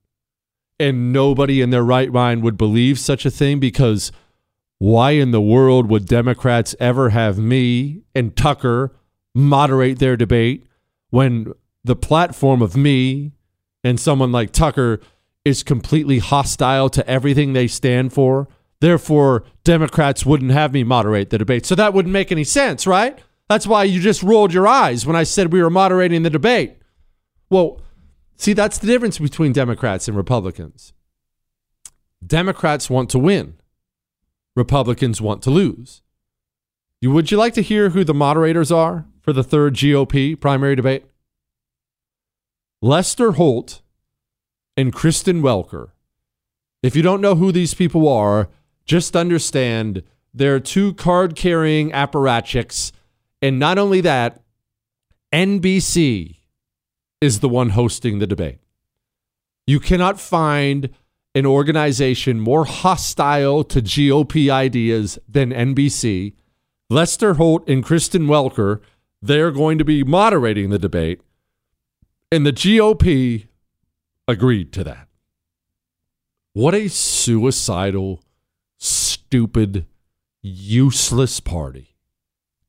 And 0.79 1.13
nobody 1.13 1.61
in 1.61 1.69
their 1.69 1.83
right 1.83 2.11
mind 2.11 2.43
would 2.43 2.57
believe 2.57 2.99
such 2.99 3.25
a 3.25 3.31
thing 3.31 3.59
because 3.59 4.11
why 4.79 5.11
in 5.11 5.31
the 5.31 5.41
world 5.41 5.89
would 5.89 6.07
Democrats 6.07 6.75
ever 6.79 7.09
have 7.09 7.37
me 7.37 8.01
and 8.15 8.35
Tucker 8.35 8.95
moderate 9.35 9.99
their 9.99 10.17
debate 10.17 10.65
when 11.09 11.53
the 11.83 11.95
platform 11.95 12.61
of 12.61 12.75
me 12.75 13.33
and 13.83 13.99
someone 13.99 14.31
like 14.31 14.51
Tucker 14.51 14.99
is 15.45 15.63
completely 15.63 16.19
hostile 16.19 16.89
to 16.89 17.07
everything 17.07 17.53
they 17.53 17.67
stand 17.67 18.13
for? 18.13 18.47
Therefore, 18.83 19.45
Democrats 19.63 20.25
wouldn't 20.25 20.51
have 20.51 20.73
me 20.73 20.83
moderate 20.83 21.29
the 21.29 21.37
debate. 21.37 21.65
So 21.65 21.73
that 21.73 21.93
wouldn't 21.93 22.11
make 22.11 22.33
any 22.33 22.43
sense, 22.43 22.85
right? 22.85 23.17
That's 23.47 23.65
why 23.65 23.85
you 23.85 24.01
just 24.01 24.21
rolled 24.21 24.53
your 24.53 24.67
eyes 24.67 25.05
when 25.05 25.15
I 25.15 25.23
said 25.23 25.53
we 25.53 25.63
were 25.63 25.69
moderating 25.69 26.23
the 26.23 26.29
debate. 26.29 26.79
Well, 27.49 27.79
see, 28.35 28.51
that's 28.51 28.77
the 28.77 28.87
difference 28.87 29.19
between 29.19 29.53
Democrats 29.53 30.09
and 30.09 30.17
Republicans. 30.17 30.91
Democrats 32.27 32.89
want 32.89 33.09
to 33.11 33.19
win. 33.19 33.53
Republicans 34.53 35.21
want 35.21 35.41
to 35.43 35.49
lose. 35.49 36.01
You, 36.99 37.11
would 37.11 37.31
you 37.31 37.37
like 37.37 37.53
to 37.53 37.61
hear 37.61 37.91
who 37.91 38.03
the 38.03 38.13
moderators 38.13 38.69
are 38.69 39.05
for 39.21 39.31
the 39.31 39.45
third 39.45 39.75
GOP 39.75 40.37
primary 40.37 40.75
debate? 40.75 41.05
Lester 42.81 43.31
Holt 43.31 43.81
and 44.75 44.91
Kristen 44.91 45.41
Welker. 45.41 45.91
If 46.81 46.97
you 46.97 47.01
don't 47.01 47.21
know 47.21 47.35
who 47.35 47.53
these 47.53 47.73
people 47.73 48.09
are, 48.09 48.49
just 48.85 49.15
understand 49.15 50.03
they're 50.33 50.59
two 50.59 50.93
card 50.93 51.35
carrying 51.35 51.91
apparatchiks. 51.91 52.91
And 53.41 53.59
not 53.59 53.77
only 53.77 54.01
that, 54.01 54.41
NBC 55.31 56.37
is 57.21 57.39
the 57.39 57.49
one 57.49 57.69
hosting 57.69 58.19
the 58.19 58.27
debate. 58.27 58.59
You 59.65 59.79
cannot 59.79 60.19
find 60.19 60.89
an 61.35 61.45
organization 61.45 62.39
more 62.39 62.65
hostile 62.65 63.63
to 63.63 63.81
GOP 63.81 64.49
ideas 64.49 65.17
than 65.27 65.51
NBC. 65.51 66.33
Lester 66.89 67.35
Holt 67.35 67.67
and 67.67 67.83
Kristen 67.83 68.27
Welker, 68.27 68.81
they're 69.21 69.51
going 69.51 69.77
to 69.77 69.85
be 69.85 70.03
moderating 70.03 70.69
the 70.69 70.77
debate. 70.77 71.21
And 72.31 72.45
the 72.45 72.53
GOP 72.53 73.47
agreed 74.27 74.71
to 74.73 74.83
that. 74.83 75.07
What 76.53 76.75
a 76.75 76.87
suicidal, 76.87 78.21
stupid, 79.33 79.87
useless 80.43 81.39
party. 81.39 81.95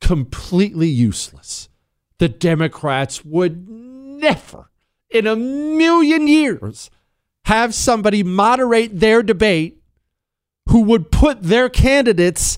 Completely 0.01 0.89
useless. 0.89 1.69
The 2.17 2.31
Democrats 2.31 3.23
would 3.23 3.69
never, 3.69 4.71
in 5.11 5.27
a 5.27 5.37
million 5.37 6.27
years, 6.27 6.89
have 7.45 7.75
somebody 7.75 8.23
moderate 8.23 8.99
their 8.99 9.23
debate 9.23 9.83
who 10.71 10.81
would 10.85 11.13
put 11.13 11.43
their 11.43 11.69
candidates 11.69 12.57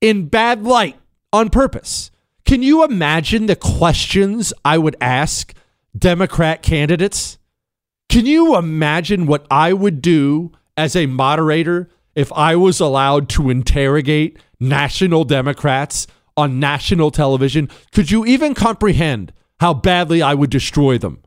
in 0.00 0.28
bad 0.28 0.62
light 0.62 1.00
on 1.32 1.50
purpose. 1.50 2.12
Can 2.44 2.62
you 2.62 2.84
imagine 2.84 3.46
the 3.46 3.56
questions 3.56 4.52
I 4.64 4.78
would 4.78 4.94
ask 5.00 5.52
Democrat 5.98 6.62
candidates? 6.62 7.36
Can 8.08 8.26
you 8.26 8.56
imagine 8.56 9.26
what 9.26 9.44
I 9.50 9.72
would 9.72 10.00
do 10.00 10.52
as 10.76 10.94
a 10.94 11.06
moderator 11.06 11.90
if 12.20 12.30
I 12.34 12.54
was 12.54 12.80
allowed 12.80 13.30
to 13.30 13.48
interrogate 13.48 14.38
national 14.60 15.24
Democrats 15.24 16.06
on 16.36 16.60
national 16.60 17.10
television? 17.10 17.68
Could 17.92 18.10
you 18.10 18.26
even 18.26 18.52
comprehend 18.54 19.32
how 19.58 19.72
badly 19.72 20.20
I 20.20 20.34
would 20.34 20.50
destroy 20.50 20.98
them? 20.98 21.22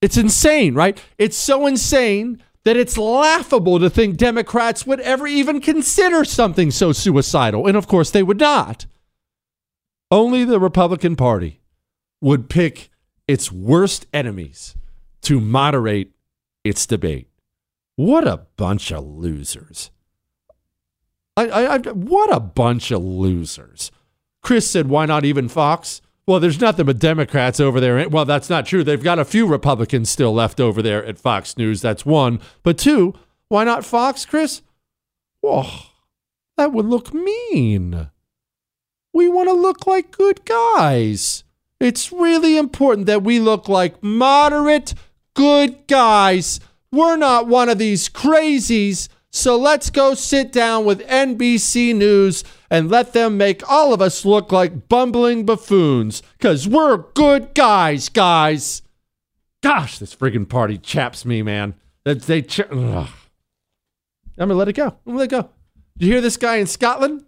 It's 0.00 0.16
insane, 0.16 0.74
right? 0.74 1.00
It's 1.18 1.36
so 1.36 1.68
insane 1.68 2.42
that 2.64 2.76
it's 2.76 2.98
laughable 2.98 3.78
to 3.78 3.88
think 3.88 4.16
Democrats 4.16 4.84
would 4.84 5.00
ever 5.00 5.28
even 5.28 5.60
consider 5.60 6.24
something 6.24 6.72
so 6.72 6.90
suicidal. 6.90 7.68
And 7.68 7.76
of 7.76 7.86
course, 7.86 8.10
they 8.10 8.24
would 8.24 8.40
not. 8.40 8.86
Only 10.10 10.44
the 10.44 10.60
Republican 10.60 11.14
Party 11.14 11.60
would 12.20 12.50
pick 12.50 12.90
its 13.28 13.52
worst 13.52 14.06
enemies 14.12 14.74
to 15.22 15.40
moderate 15.40 16.12
its 16.64 16.86
debate. 16.86 17.28
What 18.02 18.26
a 18.26 18.38
bunch 18.56 18.90
of 18.90 19.04
losers. 19.04 19.92
I, 21.36 21.46
I, 21.46 21.74
I, 21.74 21.78
what 21.78 22.34
a 22.34 22.40
bunch 22.40 22.90
of 22.90 23.00
losers. 23.00 23.92
Chris 24.42 24.68
said, 24.68 24.88
why 24.88 25.06
not 25.06 25.24
even 25.24 25.48
Fox? 25.48 26.02
Well, 26.26 26.40
there's 26.40 26.60
nothing 26.60 26.86
but 26.86 26.98
Democrats 26.98 27.60
over 27.60 27.78
there. 27.78 28.08
Well, 28.08 28.24
that's 28.24 28.50
not 28.50 28.66
true. 28.66 28.82
They've 28.82 29.00
got 29.00 29.20
a 29.20 29.24
few 29.24 29.46
Republicans 29.46 30.10
still 30.10 30.34
left 30.34 30.58
over 30.58 30.82
there 30.82 31.04
at 31.04 31.20
Fox 31.20 31.56
News. 31.56 31.80
That's 31.80 32.04
one. 32.04 32.40
But 32.64 32.76
two, 32.76 33.14
why 33.46 33.62
not 33.62 33.84
Fox, 33.84 34.26
Chris? 34.26 34.62
Well, 35.40 35.70
that 36.56 36.72
would 36.72 36.86
look 36.86 37.14
mean. 37.14 38.10
We 39.12 39.28
want 39.28 39.48
to 39.48 39.54
look 39.54 39.86
like 39.86 40.10
good 40.10 40.44
guys. 40.44 41.44
It's 41.78 42.10
really 42.10 42.58
important 42.58 43.06
that 43.06 43.22
we 43.22 43.38
look 43.38 43.68
like 43.68 44.02
moderate, 44.02 44.92
good 45.34 45.86
guys. 45.86 46.58
We're 46.92 47.16
not 47.16 47.46
one 47.48 47.70
of 47.70 47.78
these 47.78 48.08
crazies. 48.08 49.08
So 49.30 49.56
let's 49.56 49.88
go 49.88 50.12
sit 50.12 50.52
down 50.52 50.84
with 50.84 51.06
NBC 51.08 51.96
News 51.96 52.44
and 52.70 52.90
let 52.90 53.14
them 53.14 53.38
make 53.38 53.68
all 53.68 53.94
of 53.94 54.02
us 54.02 54.26
look 54.26 54.52
like 54.52 54.90
bumbling 54.90 55.46
buffoons 55.46 56.22
because 56.36 56.68
we're 56.68 56.98
good 57.14 57.54
guys, 57.54 58.10
guys. 58.10 58.82
Gosh, 59.62 59.98
this 59.98 60.14
friggin' 60.14 60.46
party 60.48 60.76
chaps 60.76 61.24
me, 61.24 61.40
man. 61.42 61.74
They, 62.04 62.14
they 62.14 62.42
ch- 62.42 62.60
I'm 62.70 63.08
gonna 64.36 64.54
let 64.54 64.68
it 64.68 64.74
go. 64.74 64.88
I'm 64.88 64.96
gonna 65.06 65.18
let 65.18 65.24
it 65.24 65.30
go. 65.30 65.48
You 65.96 66.08
hear 66.12 66.20
this 66.20 66.36
guy 66.36 66.56
in 66.56 66.66
Scotland? 66.66 67.24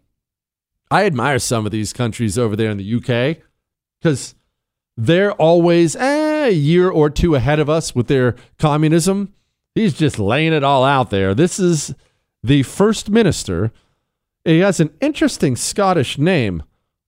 I 0.90 1.06
admire 1.06 1.38
some 1.38 1.64
of 1.64 1.72
these 1.72 1.92
countries 1.94 2.36
over 2.36 2.54
there 2.54 2.70
in 2.70 2.76
the 2.76 2.94
UK 2.96 3.42
because 4.00 4.34
they're 4.96 5.32
always 5.32 5.96
eh, 5.96 6.46
a 6.48 6.50
year 6.50 6.90
or 6.90 7.08
two 7.08 7.34
ahead 7.34 7.60
of 7.60 7.70
us 7.70 7.94
with 7.94 8.08
their 8.08 8.36
communism. 8.58 9.32
He's 9.74 9.94
just 9.94 10.18
laying 10.18 10.52
it 10.52 10.62
all 10.62 10.84
out 10.84 11.10
there. 11.10 11.34
This 11.34 11.58
is 11.58 11.94
the 12.42 12.62
first 12.62 13.10
minister 13.10 13.72
he 14.44 14.58
has 14.58 14.78
an 14.78 14.90
interesting 15.00 15.56
Scottish 15.56 16.18
name, 16.18 16.62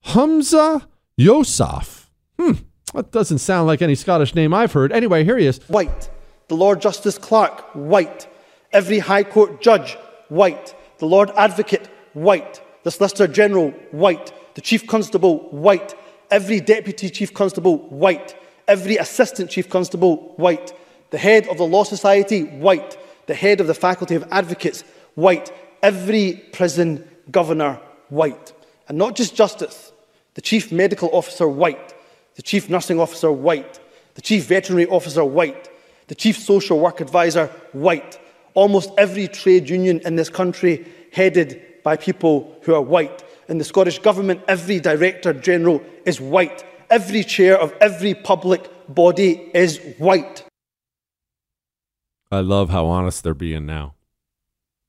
Humza 0.06 0.86
Yousaf. 1.20 2.06
Hmm, 2.40 2.52
that 2.94 3.12
doesn't 3.12 3.38
sound 3.38 3.66
like 3.66 3.82
any 3.82 3.94
Scottish 3.94 4.34
name 4.34 4.54
I've 4.54 4.72
heard. 4.72 4.90
Anyway, 4.90 5.22
here 5.22 5.36
he 5.36 5.46
is. 5.46 5.58
White. 5.68 6.10
The 6.48 6.56
Lord 6.56 6.80
Justice 6.80 7.18
Clerk, 7.18 7.60
white. 7.74 8.26
Every 8.72 9.00
High 9.00 9.24
Court 9.24 9.60
judge, 9.60 9.98
white. 10.28 10.74
The 10.98 11.06
Lord 11.06 11.30
Advocate, 11.36 11.88
white. 12.14 12.62
The 12.84 12.90
Solicitor 12.90 13.26
General, 13.26 13.70
white. 13.90 14.32
The 14.54 14.60
Chief 14.62 14.86
Constable, 14.86 15.40
white. 15.50 15.94
Every 16.30 16.60
Deputy 16.60 17.10
Chief 17.10 17.34
Constable, 17.34 17.78
white. 17.90 18.34
Every 18.66 18.96
assistant 18.96 19.50
chief 19.50 19.68
constable, 19.68 20.34
white. 20.36 20.72
The 21.10 21.18
head 21.18 21.48
of 21.48 21.58
the 21.58 21.66
Law 21.66 21.84
Society, 21.84 22.42
white. 22.42 22.98
The 23.26 23.34
head 23.34 23.60
of 23.60 23.66
the 23.66 23.74
Faculty 23.74 24.14
of 24.14 24.24
Advocates, 24.30 24.82
white. 25.14 25.52
Every 25.82 26.44
prison 26.52 27.08
governor, 27.30 27.80
white. 28.08 28.52
And 28.88 28.98
not 28.98 29.16
just 29.16 29.34
justice, 29.34 29.92
the 30.34 30.40
chief 30.40 30.70
medical 30.70 31.10
officer, 31.12 31.48
white. 31.48 31.94
The 32.34 32.42
chief 32.42 32.68
nursing 32.68 33.00
officer, 33.00 33.32
white. 33.32 33.80
The 34.14 34.22
chief 34.22 34.46
veterinary 34.46 34.86
officer, 34.88 35.24
white. 35.24 35.68
The 36.08 36.14
chief 36.14 36.38
social 36.38 36.78
work 36.78 37.00
advisor, 37.00 37.46
white. 37.72 38.18
Almost 38.54 38.90
every 38.96 39.28
trade 39.28 39.68
union 39.68 40.00
in 40.04 40.16
this 40.16 40.28
country 40.28 40.86
headed 41.12 41.62
by 41.82 41.96
people 41.96 42.56
who 42.62 42.74
are 42.74 42.82
white. 42.82 43.22
In 43.48 43.58
the 43.58 43.64
Scottish 43.64 43.98
Government, 43.98 44.42
every 44.48 44.80
Director 44.80 45.32
General 45.32 45.82
is 46.04 46.20
white. 46.20 46.64
Every 46.90 47.24
chair 47.24 47.58
of 47.58 47.72
every 47.80 48.14
public 48.14 48.68
body 48.88 49.50
is 49.54 49.80
white. 49.98 50.45
I 52.30 52.40
love 52.40 52.70
how 52.70 52.86
honest 52.86 53.22
they're 53.22 53.34
being 53.34 53.66
now. 53.66 53.94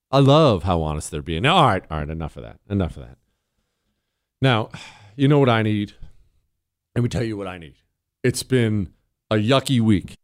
I 0.10 0.20
love 0.20 0.64
how 0.64 0.82
honest 0.82 1.12
they're 1.12 1.22
being. 1.22 1.44
Now, 1.44 1.58
all 1.58 1.68
right, 1.68 1.84
all 1.92 2.00
right, 2.00 2.10
enough 2.10 2.38
of 2.38 2.44
that. 2.44 2.60
Enough 2.70 2.98
of 2.98 3.04
that. 3.04 3.18
Now, 4.42 4.70
you 5.16 5.28
know 5.28 5.40
what 5.40 5.50
I 5.50 5.62
need? 5.62 5.94
Let 6.96 7.04
me 7.04 7.10
tell 7.10 7.24
you 7.24 7.38
what 7.38 7.48
I 7.48 7.58
need. 7.58 7.76
It's 8.24 8.44
been 8.44 8.94
a 9.30 9.36
yucky 9.36 9.80
week. 9.80 10.18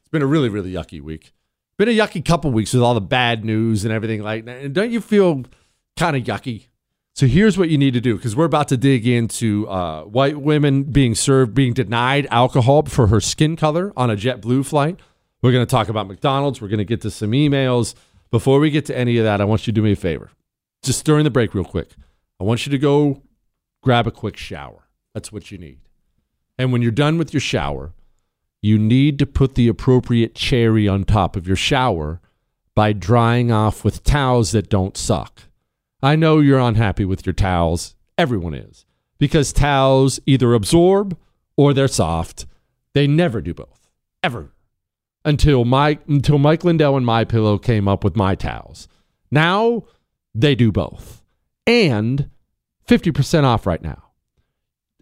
It's 0.00 0.08
been 0.10 0.22
a 0.22 0.26
really, 0.26 0.48
really 0.48 0.72
yucky 0.72 1.00
week. 1.00 1.32
Been 1.76 1.88
a 1.88 1.96
yucky 1.96 2.24
couple 2.24 2.50
weeks 2.50 2.72
with 2.72 2.82
all 2.82 2.94
the 2.94 3.00
bad 3.00 3.44
news 3.44 3.84
and 3.84 3.92
everything 3.92 4.22
like 4.22 4.44
that. 4.44 4.62
And 4.62 4.74
don't 4.74 4.90
you 4.90 5.00
feel 5.00 5.44
kind 5.96 6.16
of 6.16 6.22
yucky? 6.22 6.66
So 7.14 7.26
here's 7.26 7.58
what 7.58 7.68
you 7.68 7.76
need 7.76 7.92
to 7.94 8.00
do 8.00 8.16
because 8.16 8.34
we're 8.34 8.44
about 8.44 8.68
to 8.68 8.76
dig 8.76 9.06
into 9.06 9.68
uh, 9.68 10.04
white 10.04 10.40
women 10.40 10.84
being 10.84 11.14
served, 11.14 11.54
being 11.54 11.74
denied 11.74 12.26
alcohol 12.30 12.84
for 12.84 13.08
her 13.08 13.20
skin 13.20 13.56
color 13.56 13.92
on 13.96 14.10
a 14.10 14.16
JetBlue 14.16 14.64
flight. 14.64 14.98
We're 15.42 15.52
going 15.52 15.66
to 15.66 15.70
talk 15.70 15.88
about 15.88 16.06
McDonald's. 16.06 16.60
We're 16.60 16.68
going 16.68 16.78
to 16.78 16.84
get 16.84 17.00
to 17.02 17.10
some 17.10 17.32
emails. 17.32 17.94
Before 18.30 18.60
we 18.60 18.70
get 18.70 18.86
to 18.86 18.96
any 18.96 19.18
of 19.18 19.24
that, 19.24 19.40
I 19.40 19.44
want 19.44 19.66
you 19.66 19.72
to 19.72 19.80
do 19.80 19.82
me 19.82 19.92
a 19.92 19.96
favor. 19.96 20.30
Just 20.82 21.04
during 21.04 21.24
the 21.24 21.30
break, 21.30 21.54
real 21.54 21.64
quick. 21.64 21.90
I 22.38 22.44
want 22.44 22.66
you 22.66 22.70
to 22.72 22.78
go 22.78 23.22
grab 23.82 24.06
a 24.06 24.10
quick 24.10 24.36
shower. 24.36 24.84
That's 25.14 25.32
what 25.32 25.50
you 25.50 25.58
need. 25.58 25.80
And 26.58 26.72
when 26.72 26.82
you're 26.82 26.90
done 26.90 27.18
with 27.18 27.32
your 27.32 27.40
shower, 27.40 27.92
you 28.62 28.78
need 28.78 29.18
to 29.18 29.26
put 29.26 29.54
the 29.54 29.68
appropriate 29.68 30.34
cherry 30.34 30.86
on 30.86 31.04
top 31.04 31.36
of 31.36 31.46
your 31.46 31.56
shower 31.56 32.20
by 32.74 32.92
drying 32.92 33.50
off 33.50 33.84
with 33.84 34.04
towels 34.04 34.52
that 34.52 34.68
don't 34.68 34.96
suck. 34.96 35.42
I 36.02 36.16
know 36.16 36.38
you're 36.38 36.58
unhappy 36.58 37.04
with 37.04 37.26
your 37.26 37.32
towels. 37.32 37.94
Everyone 38.16 38.54
is. 38.54 38.84
Because 39.18 39.52
towels 39.52 40.20
either 40.26 40.54
absorb 40.54 41.16
or 41.56 41.74
they're 41.74 41.88
soft. 41.88 42.46
They 42.94 43.06
never 43.06 43.40
do 43.40 43.54
both. 43.54 43.88
Ever. 44.22 44.52
Until 45.24 45.64
Mike 45.64 46.00
until 46.08 46.38
Mike 46.38 46.64
Lindell 46.64 46.96
and 46.96 47.04
my 47.04 47.24
pillow 47.24 47.58
came 47.58 47.86
up 47.86 48.04
with 48.04 48.16
my 48.16 48.34
towels. 48.34 48.88
Now 49.30 49.84
they 50.34 50.54
do 50.54 50.72
both. 50.72 51.22
And 51.66 52.30
50% 52.88 53.44
off 53.44 53.66
right 53.66 53.82
now. 53.82 54.04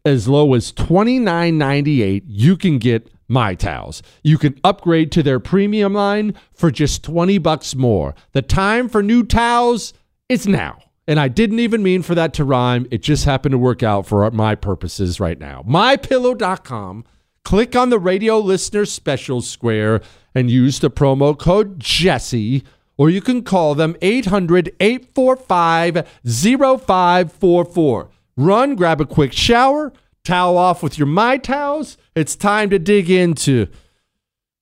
As 0.04 0.28
low 0.28 0.54
as 0.54 0.72
$29.98, 0.72 2.22
you 2.26 2.57
can 2.57 2.78
get 2.78 3.11
my 3.28 3.54
towels. 3.54 4.02
You 4.22 4.38
can 4.38 4.59
upgrade 4.64 5.12
to 5.12 5.22
their 5.22 5.38
premium 5.38 5.94
line 5.94 6.35
for 6.52 6.70
just 6.70 7.04
20 7.04 7.38
bucks 7.38 7.74
more. 7.74 8.14
The 8.33 8.42
time 8.42 8.88
for 8.88 9.02
new 9.02 9.22
towels 9.22 9.92
is 10.28 10.46
now. 10.46 10.83
And 11.07 11.18
I 11.18 11.28
didn't 11.28 11.61
even 11.61 11.83
mean 11.83 12.02
for 12.02 12.14
that 12.14 12.35
to 12.35 12.44
rhyme. 12.44 12.87
It 12.90 13.02
just 13.02 13.24
happened 13.24 13.52
to 13.52 13.59
work 13.59 13.83
out 13.83 14.07
for 14.07 14.31
my 14.31 14.54
purposes 14.54 15.20
right 15.20 15.38
now. 15.38 15.64
MyPillow.com. 15.66 17.04
Click 17.49 17.75
on 17.75 17.89
the 17.89 17.99
radio 17.99 18.39
listener 18.39 18.85
special 18.85 19.41
square 19.41 20.03
and 20.35 20.51
use 20.51 20.81
the 20.81 20.91
promo 20.91 21.35
code 21.35 21.81
Jesse, 21.81 22.63
or 22.99 23.09
you 23.09 23.23
can 23.23 23.43
call 23.43 23.75
them 23.75 23.97
800 24.03 24.77
845 24.79 26.07
0544. 26.27 28.11
Run, 28.37 28.75
grab 28.75 29.01
a 29.01 29.07
quick 29.07 29.33
shower, 29.33 29.95
towel 30.25 30.59
off 30.59 30.83
with 30.83 30.99
your 30.99 31.07
My 31.07 31.39
Towels. 31.39 31.97
It's 32.15 32.37
time 32.37 32.69
to 32.69 32.79
dig 32.79 33.09
into 33.09 33.69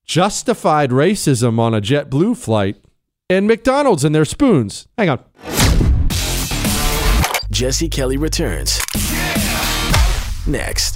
justified 0.05 0.91
racism 0.91 1.59
on 1.59 1.75
a 1.75 1.81
JetBlue 1.81 2.37
flight 2.37 2.77
and 3.29 3.49
McDonald's 3.49 4.05
and 4.05 4.15
their 4.15 4.25
spoons. 4.25 4.87
Hang 4.97 5.09
on. 5.09 5.25
Jesse 7.51 7.89
Kelly 7.89 8.17
returns. 8.17 8.79
Next. 10.47 10.96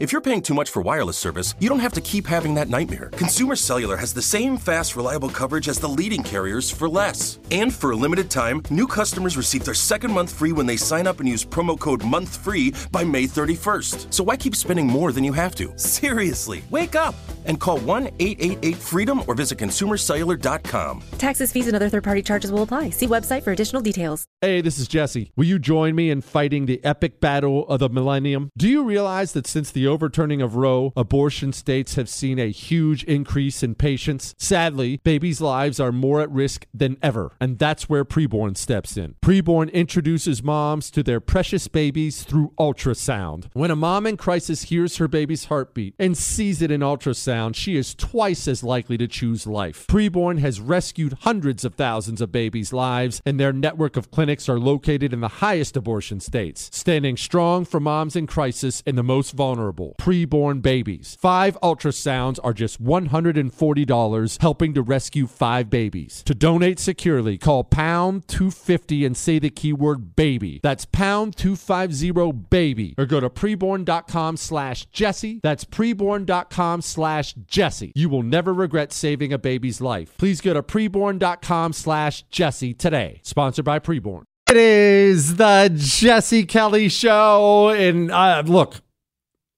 If 0.00 0.12
you're 0.12 0.22
paying 0.22 0.40
too 0.40 0.54
much 0.54 0.70
for 0.70 0.80
wireless 0.80 1.18
service, 1.18 1.54
you 1.58 1.68
don't 1.68 1.78
have 1.78 1.92
to 1.92 2.00
keep 2.00 2.26
having 2.26 2.54
that 2.54 2.70
nightmare. 2.70 3.10
Consumer 3.18 3.54
Cellular 3.54 3.98
has 3.98 4.14
the 4.14 4.22
same 4.22 4.56
fast, 4.56 4.96
reliable 4.96 5.28
coverage 5.28 5.68
as 5.68 5.78
the 5.78 5.90
leading 5.90 6.22
carriers 6.22 6.70
for 6.70 6.88
less. 6.88 7.38
And 7.50 7.70
for 7.70 7.90
a 7.90 7.96
limited 7.96 8.30
time, 8.30 8.62
new 8.70 8.86
customers 8.86 9.36
receive 9.36 9.66
their 9.66 9.74
second 9.74 10.10
month 10.10 10.32
free 10.32 10.52
when 10.52 10.64
they 10.64 10.78
sign 10.78 11.06
up 11.06 11.20
and 11.20 11.28
use 11.28 11.44
promo 11.44 11.78
code 11.78 12.00
MONTHFREE 12.00 12.90
by 12.90 13.04
May 13.04 13.24
31st. 13.24 14.10
So 14.10 14.24
why 14.24 14.38
keep 14.38 14.56
spending 14.56 14.86
more 14.86 15.12
than 15.12 15.22
you 15.22 15.34
have 15.34 15.54
to? 15.56 15.70
Seriously, 15.76 16.64
wake 16.70 16.96
up 16.96 17.14
and 17.44 17.60
call 17.60 17.76
1 17.80 18.06
888 18.18 18.76
freedom 18.76 19.22
or 19.26 19.34
visit 19.34 19.58
consumercellular.com. 19.58 21.02
Taxes, 21.18 21.52
fees, 21.52 21.66
and 21.66 21.76
other 21.76 21.90
third 21.90 22.04
party 22.04 22.22
charges 22.22 22.50
will 22.50 22.62
apply. 22.62 22.88
See 22.88 23.06
website 23.06 23.42
for 23.42 23.52
additional 23.52 23.82
details. 23.82 24.24
Hey, 24.40 24.62
this 24.62 24.78
is 24.78 24.88
Jesse. 24.88 25.30
Will 25.36 25.44
you 25.44 25.58
join 25.58 25.94
me 25.94 26.08
in 26.08 26.22
fighting 26.22 26.64
the 26.64 26.82
epic 26.82 27.20
battle 27.20 27.68
of 27.68 27.80
the 27.80 27.90
millennium? 27.90 28.48
Do 28.56 28.66
you 28.66 28.82
realize 28.82 29.32
that 29.32 29.46
since 29.46 29.70
the 29.70 29.89
overturning 29.90 30.40
of 30.40 30.56
Roe, 30.56 30.92
abortion 30.96 31.52
states 31.52 31.96
have 31.96 32.08
seen 32.08 32.38
a 32.38 32.50
huge 32.50 33.04
increase 33.04 33.62
in 33.62 33.74
patients? 33.74 34.34
Sadly, 34.38 34.98
babies' 35.04 35.40
lives 35.40 35.78
are 35.80 35.92
more 35.92 36.20
at 36.20 36.30
risk 36.30 36.66
than 36.72 36.96
ever, 37.02 37.32
and 37.40 37.58
that's 37.58 37.88
where 37.88 38.04
Preborn 38.04 38.56
steps 38.56 38.96
in. 38.96 39.16
Preborn 39.20 39.70
introduces 39.72 40.42
moms 40.42 40.90
to 40.92 41.02
their 41.02 41.20
precious 41.20 41.68
babies 41.68 42.22
through 42.22 42.52
ultrasound. 42.58 43.48
When 43.52 43.70
a 43.70 43.76
mom 43.76 44.06
in 44.06 44.16
crisis 44.16 44.62
hears 44.62 44.96
her 44.98 45.08
baby's 45.08 45.46
heartbeat 45.46 45.94
and 45.98 46.16
sees 46.16 46.62
it 46.62 46.70
in 46.70 46.80
ultrasound, 46.80 47.56
she 47.56 47.76
is 47.76 47.94
twice 47.94 48.46
as 48.46 48.62
likely 48.62 48.96
to 48.98 49.08
choose 49.08 49.46
life. 49.46 49.86
Preborn 49.88 50.38
has 50.38 50.60
rescued 50.60 51.18
hundreds 51.22 51.64
of 51.64 51.74
thousands 51.74 52.20
of 52.20 52.30
babies' 52.30 52.72
lives, 52.72 53.20
and 53.26 53.40
their 53.40 53.52
network 53.52 53.96
of 53.96 54.10
clinics 54.10 54.48
are 54.48 54.60
located 54.60 55.12
in 55.12 55.20
the 55.20 55.40
highest 55.44 55.76
abortion 55.76 56.20
states, 56.20 56.70
standing 56.72 57.16
strong 57.16 57.64
for 57.64 57.80
moms 57.80 58.14
in 58.14 58.26
crisis 58.26 58.82
and 58.86 58.96
the 58.96 59.02
most 59.02 59.32
vulnerable 59.32 59.79
preborn 59.98 60.62
babies. 60.62 61.16
Five 61.20 61.58
ultrasounds 61.62 62.38
are 62.42 62.52
just 62.52 62.82
$140, 62.82 64.40
helping 64.40 64.74
to 64.74 64.82
rescue 64.82 65.26
five 65.26 65.70
babies. 65.70 66.22
To 66.26 66.34
donate 66.34 66.78
securely, 66.78 67.38
call 67.38 67.64
pound 67.64 68.28
250 68.28 69.04
and 69.04 69.16
say 69.16 69.38
the 69.38 69.50
keyword 69.50 70.16
baby. 70.16 70.60
That's 70.62 70.84
pound 70.84 71.36
250 71.36 72.32
baby. 72.50 72.94
Or 72.98 73.06
go 73.06 73.20
to 73.20 73.30
preborn.com 73.30 74.36
slash 74.36 74.86
Jesse. 74.86 75.40
That's 75.42 75.64
preborn.com 75.64 76.82
slash 76.82 77.34
Jesse. 77.46 77.92
You 77.94 78.08
will 78.08 78.22
never 78.22 78.52
regret 78.52 78.92
saving 78.92 79.32
a 79.32 79.38
baby's 79.38 79.80
life. 79.80 80.16
Please 80.18 80.40
go 80.40 80.54
to 80.54 80.62
preborn.com 80.62 81.72
slash 81.72 82.22
Jesse 82.30 82.74
today. 82.74 83.20
Sponsored 83.22 83.64
by 83.64 83.78
Preborn. 83.78 84.24
It 84.50 84.56
is 84.56 85.36
the 85.36 85.70
Jesse 85.74 86.44
Kelly 86.44 86.88
Show. 86.88 87.68
And 87.68 88.10
uh, 88.10 88.42
look, 88.44 88.80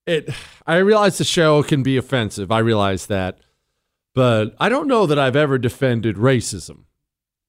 it. 0.07 0.31
I 0.67 0.77
realize 0.77 1.19
the 1.19 1.25
show 1.25 1.63
can 1.63 1.83
be 1.83 1.97
offensive. 1.97 2.51
I 2.51 2.59
realize 2.59 3.07
that. 3.07 3.39
But 4.15 4.55
I 4.61 4.69
don't 4.69 4.89
know 4.89 5.07
that 5.07 5.19
I've 5.19 5.37
ever 5.37 5.59
defended 5.59 6.17
racism. 6.17 6.85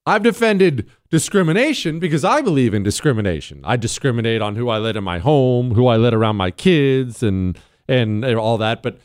I've 0.06 0.24
defended 0.24 0.90
discrimination 1.10 2.00
because 2.00 2.26
I 2.26 2.42
believe 2.42 2.74
in 2.74 2.84
discrimination. 2.84 3.62
I 3.64 3.78
discriminate 3.78 4.42
on 4.42 4.56
who 4.56 4.70
I 4.70 4.78
let 4.78 4.98
in 4.98 5.04
my 5.04 5.20
home, 5.20 5.76
who 5.76 5.88
I 5.88 5.96
let 5.96 6.14
around 6.14 6.36
my 6.36 6.52
kids, 6.52 7.24
and 7.24 7.58
and, 7.88 8.26
all 8.26 8.58
that. 8.58 8.84
But 8.84 9.00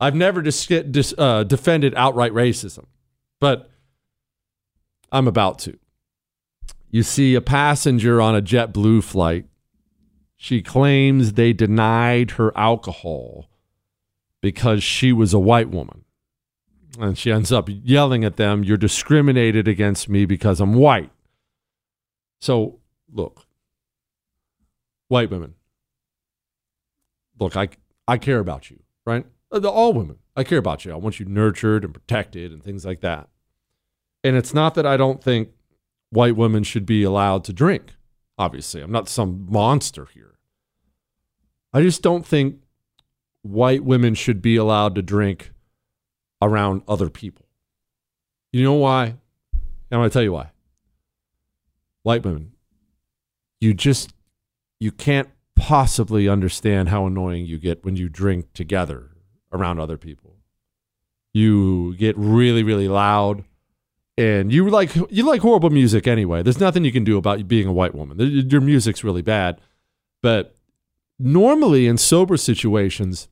I've 0.00 0.14
never 0.14 0.42
dis- 0.42 0.66
dis- 0.66 1.14
uh, 1.18 1.44
defended 1.44 1.94
outright 1.96 2.32
racism. 2.32 2.86
But 3.40 3.70
I'm 5.10 5.26
about 5.26 5.58
to. 5.60 5.78
You 6.90 7.02
see 7.02 7.34
a 7.34 7.40
passenger 7.40 8.20
on 8.20 8.36
a 8.36 8.42
JetBlue 8.42 9.02
flight. 9.02 9.46
She 10.36 10.62
claims 10.62 11.32
they 11.32 11.52
denied 11.52 12.32
her 12.32 12.56
alcohol 12.56 13.48
because 14.40 14.82
she 14.82 15.12
was 15.12 15.32
a 15.32 15.38
white 15.38 15.70
woman. 15.70 16.04
And 16.98 17.16
she 17.16 17.32
ends 17.32 17.50
up 17.50 17.68
yelling 17.70 18.24
at 18.24 18.36
them, 18.36 18.62
You're 18.62 18.76
discriminated 18.76 19.66
against 19.66 20.08
me 20.08 20.26
because 20.26 20.60
I'm 20.60 20.74
white. 20.74 21.10
So, 22.40 22.78
look, 23.12 23.46
white 25.08 25.30
women, 25.30 25.54
look, 27.38 27.56
I, 27.56 27.68
I 28.06 28.18
care 28.18 28.38
about 28.38 28.70
you, 28.70 28.80
right? 29.06 29.26
Uh, 29.50 29.66
all 29.66 29.92
women, 29.92 30.18
I 30.36 30.44
care 30.44 30.58
about 30.58 30.84
you. 30.84 30.92
I 30.92 30.96
want 30.96 31.18
you 31.18 31.26
nurtured 31.26 31.84
and 31.84 31.94
protected 31.94 32.52
and 32.52 32.62
things 32.62 32.84
like 32.84 33.00
that. 33.00 33.28
And 34.22 34.36
it's 34.36 34.54
not 34.54 34.74
that 34.74 34.86
I 34.86 34.96
don't 34.96 35.22
think 35.22 35.50
white 36.10 36.36
women 36.36 36.64
should 36.64 36.86
be 36.86 37.02
allowed 37.02 37.44
to 37.44 37.52
drink. 37.52 37.96
Obviously, 38.36 38.80
I'm 38.80 38.92
not 38.92 39.08
some 39.08 39.46
monster 39.48 40.06
here. 40.12 40.38
I 41.72 41.82
just 41.82 42.02
don't 42.02 42.26
think 42.26 42.60
white 43.42 43.84
women 43.84 44.14
should 44.14 44.42
be 44.42 44.56
allowed 44.56 44.94
to 44.94 45.02
drink 45.02 45.52
around 46.40 46.82
other 46.88 47.10
people. 47.10 47.46
You 48.52 48.62
know 48.62 48.74
why? 48.74 49.16
I'm 49.90 50.00
going 50.00 50.08
to 50.08 50.12
tell 50.12 50.22
you 50.22 50.32
why. 50.32 50.50
White 52.02 52.24
women, 52.24 52.52
you 53.60 53.72
just 53.74 54.12
you 54.78 54.92
can't 54.92 55.30
possibly 55.56 56.28
understand 56.28 56.88
how 56.88 57.06
annoying 57.06 57.46
you 57.46 57.58
get 57.58 57.84
when 57.84 57.96
you 57.96 58.08
drink 58.08 58.52
together 58.52 59.10
around 59.52 59.78
other 59.78 59.96
people. 59.96 60.36
You 61.32 61.96
get 61.96 62.16
really 62.18 62.62
really 62.62 62.88
loud 62.88 63.44
and 64.16 64.52
you 64.52 64.68
like 64.70 64.94
you 65.10 65.24
like 65.26 65.40
horrible 65.40 65.70
music 65.70 66.06
anyway. 66.06 66.42
There's 66.42 66.60
nothing 66.60 66.84
you 66.84 66.92
can 66.92 67.04
do 67.04 67.16
about 67.16 67.46
being 67.48 67.66
a 67.66 67.72
white 67.72 67.94
woman. 67.94 68.18
Your 68.20 68.60
music's 68.60 69.02
really 69.02 69.22
bad, 69.22 69.60
but 70.22 70.56
normally 71.18 71.86
in 71.86 71.98
sober 71.98 72.36
situations, 72.36 73.28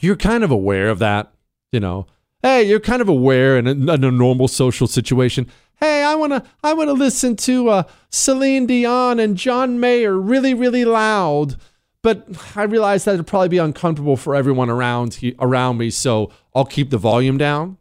you're 0.00 0.16
kind 0.16 0.44
of 0.44 0.50
aware 0.50 0.90
of 0.90 0.98
that. 0.98 1.32
You 1.72 1.80
know, 1.80 2.06
hey, 2.42 2.64
you're 2.64 2.80
kind 2.80 3.00
of 3.00 3.08
aware 3.08 3.56
in 3.56 3.66
a, 3.66 3.70
in 3.70 4.04
a 4.04 4.10
normal 4.10 4.48
social 4.48 4.86
situation. 4.86 5.46
Hey, 5.76 6.02
I 6.04 6.14
wanna 6.14 6.44
I 6.62 6.74
wanna 6.74 6.92
listen 6.92 7.36
to 7.36 7.70
uh, 7.70 7.82
Celine 8.10 8.66
Dion 8.66 9.18
and 9.18 9.36
John 9.36 9.80
Mayer 9.80 10.18
really 10.18 10.52
really 10.52 10.84
loud, 10.84 11.56
but 12.02 12.28
I 12.54 12.64
realize 12.64 13.04
that 13.04 13.14
it'd 13.14 13.26
probably 13.26 13.48
be 13.48 13.58
uncomfortable 13.58 14.18
for 14.18 14.34
everyone 14.34 14.68
around 14.68 15.18
around 15.38 15.78
me, 15.78 15.88
so 15.88 16.30
I'll 16.54 16.66
keep 16.66 16.90
the 16.90 16.98
volume 16.98 17.38
down. 17.38 17.78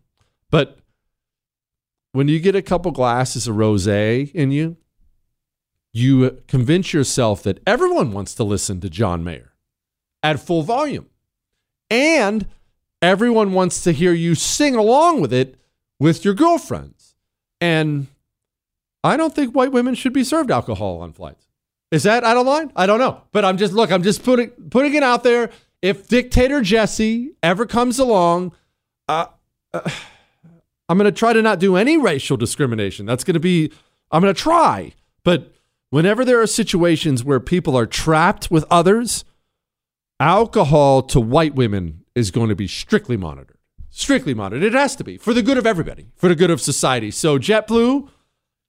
But 0.50 0.79
when 2.12 2.28
you 2.28 2.40
get 2.40 2.56
a 2.56 2.62
couple 2.62 2.92
glasses 2.92 3.48
of 3.48 3.56
rosé 3.56 4.32
in 4.34 4.52
you, 4.52 4.78
you 5.94 6.42
convince 6.48 6.94
yourself 6.94 7.44
that 7.44 7.62
everyone 7.66 8.12
wants 8.12 8.34
to 8.36 8.44
listen 8.44 8.80
to 8.82 8.90
John 8.90 9.24
Mayer 9.24 9.54
at 10.22 10.40
full 10.40 10.64
volume. 10.64 11.08
And 11.90 12.48
everyone 13.02 13.54
wants 13.54 13.82
to 13.84 13.92
hear 13.92 14.14
you 14.14 14.36
sing 14.36 14.76
along 14.76 15.22
with 15.22 15.34
it 15.34 15.56
with 16.00 16.24
your 16.24 16.34
girlfriends. 16.34 17.16
And 17.60 18.08
I 19.04 19.18
don't 19.18 19.34
think 19.34 19.56
white 19.56 19.72
women 19.72 19.96
should 19.96 20.14
be 20.14 20.24
served 20.24 20.52
alcohol 20.52 21.02
on 21.02 21.14
flights. 21.14 21.48
Is 21.92 22.04
that 22.04 22.24
out 22.24 22.38
of 22.38 22.46
line? 22.46 22.72
I 22.76 22.86
don't 22.86 23.00
know. 23.00 23.22
But 23.32 23.46
I'm 23.46 23.58
just 23.58 23.74
look, 23.74 23.92
I'm 23.92 24.04
just 24.04 24.24
putting 24.24 24.50
putting 24.50 24.94
it 24.94 25.04
out 25.04 25.24
there. 25.24 25.50
If 25.82 26.08
dictator 26.08 26.62
Jesse 26.62 27.32
ever 27.42 27.66
comes 27.66 27.98
along, 27.98 28.52
uh, 29.08 29.28
uh 29.74 29.90
I'm 30.90 30.98
going 30.98 31.06
to 31.06 31.18
try 31.18 31.34
to 31.34 31.42
not 31.42 31.60
do 31.60 31.76
any 31.76 31.98
racial 31.98 32.36
discrimination. 32.36 33.06
That's 33.06 33.24
going 33.24 33.36
to 33.36 33.40
be, 33.40 33.72
I'm 34.12 34.22
going 34.22 34.34
to 34.34 34.42
try. 34.42 34.94
But 35.24 35.54
whenever 35.92 36.26
there 36.26 36.42
are 36.42 36.48
situations 36.48 37.24
where 37.24 37.40
people 37.40 37.78
are 37.78 37.86
trapped 37.86 38.50
with 38.50 38.66
others, 38.72 39.24
alcohol 40.20 41.04
to 41.04 41.22
white 41.22 41.54
women 41.54 42.04
is 42.16 42.32
going 42.32 42.50
to 42.50 42.56
be 42.56 42.68
strictly 42.68 43.16
monitored. 43.16 43.58
Strictly 43.92 44.34
monitored. 44.34 44.64
It 44.64 44.74
has 44.74 44.96
to 44.96 45.04
be 45.04 45.18
for 45.18 45.34
the 45.34 45.44
good 45.44 45.58
of 45.58 45.68
everybody, 45.68 46.08
for 46.16 46.28
the 46.28 46.36
good 46.36 46.50
of 46.50 46.60
society. 46.60 47.12
So, 47.12 47.38
JetBlue, 47.38 48.10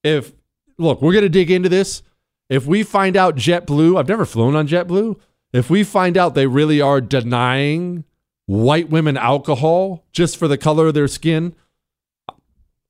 if, 0.05 0.33
look, 0.79 1.01
we're 1.01 1.13
going 1.13 1.23
to 1.23 1.29
dig 1.29 1.51
into 1.51 1.69
this. 1.69 2.03
If 2.49 2.67
we 2.67 2.83
find 2.83 3.17
out 3.17 3.37
JetBlue, 3.37 3.99
I've 3.99 4.09
never 4.09 4.27
flown 4.27 4.55
on 4.57 4.69
JetBlue. 4.69 5.19
If 5.53 5.71
we 5.71 5.85
find 5.85 6.17
out 6.17 6.35
they 6.35 6.47
really 6.47 6.81
are 6.81 7.01
denying 7.01 8.05
white 8.47 8.91
women 8.91 9.17
alcohol 9.17 10.05
just 10.13 10.37
for 10.37 10.49
the 10.49 10.59
color 10.59 10.89
of 10.89 10.95
their 10.95 11.09
skin, 11.09 11.55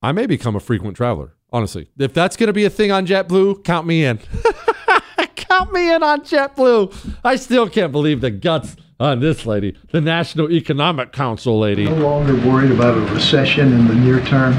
I 0.03 0.13
may 0.13 0.27
become 0.27 0.57
a 0.57 0.61
frequent 0.61 0.97
traveler. 0.97 1.35
Honestly, 1.53 1.91
if 1.99 2.15
that's 2.15 2.37
going 2.37 2.47
to 2.47 2.55
be 2.55 2.65
a 2.65 2.71
thing 2.71 2.91
on 2.91 3.07
JetBlue, 3.07 3.65
count 3.65 3.87
me 3.87 4.05
in. 4.05 4.19
count 5.37 5.73
me 5.73 5.93
in 5.93 6.03
on 6.03 6.23
JetBlue. 6.23 7.19
I 7.23 7.37
still 7.37 7.69
can't 7.69 7.93
believe 7.93 8.23
the 8.23 8.31
guts 8.31 8.77
on 8.99 9.21
this 9.21 9.45
lady, 9.45 9.77
the 9.91 10.01
National 10.01 10.51
Economic 10.51 11.13
Council 11.13 11.59
lady. 11.59 11.85
No 11.85 11.97
longer 11.97 12.35
worried 12.49 12.71
about 12.71 12.97
a 12.97 13.13
recession 13.13 13.73
in 13.73 13.89
the 13.89 13.95
near 13.95 14.25
term. 14.25 14.55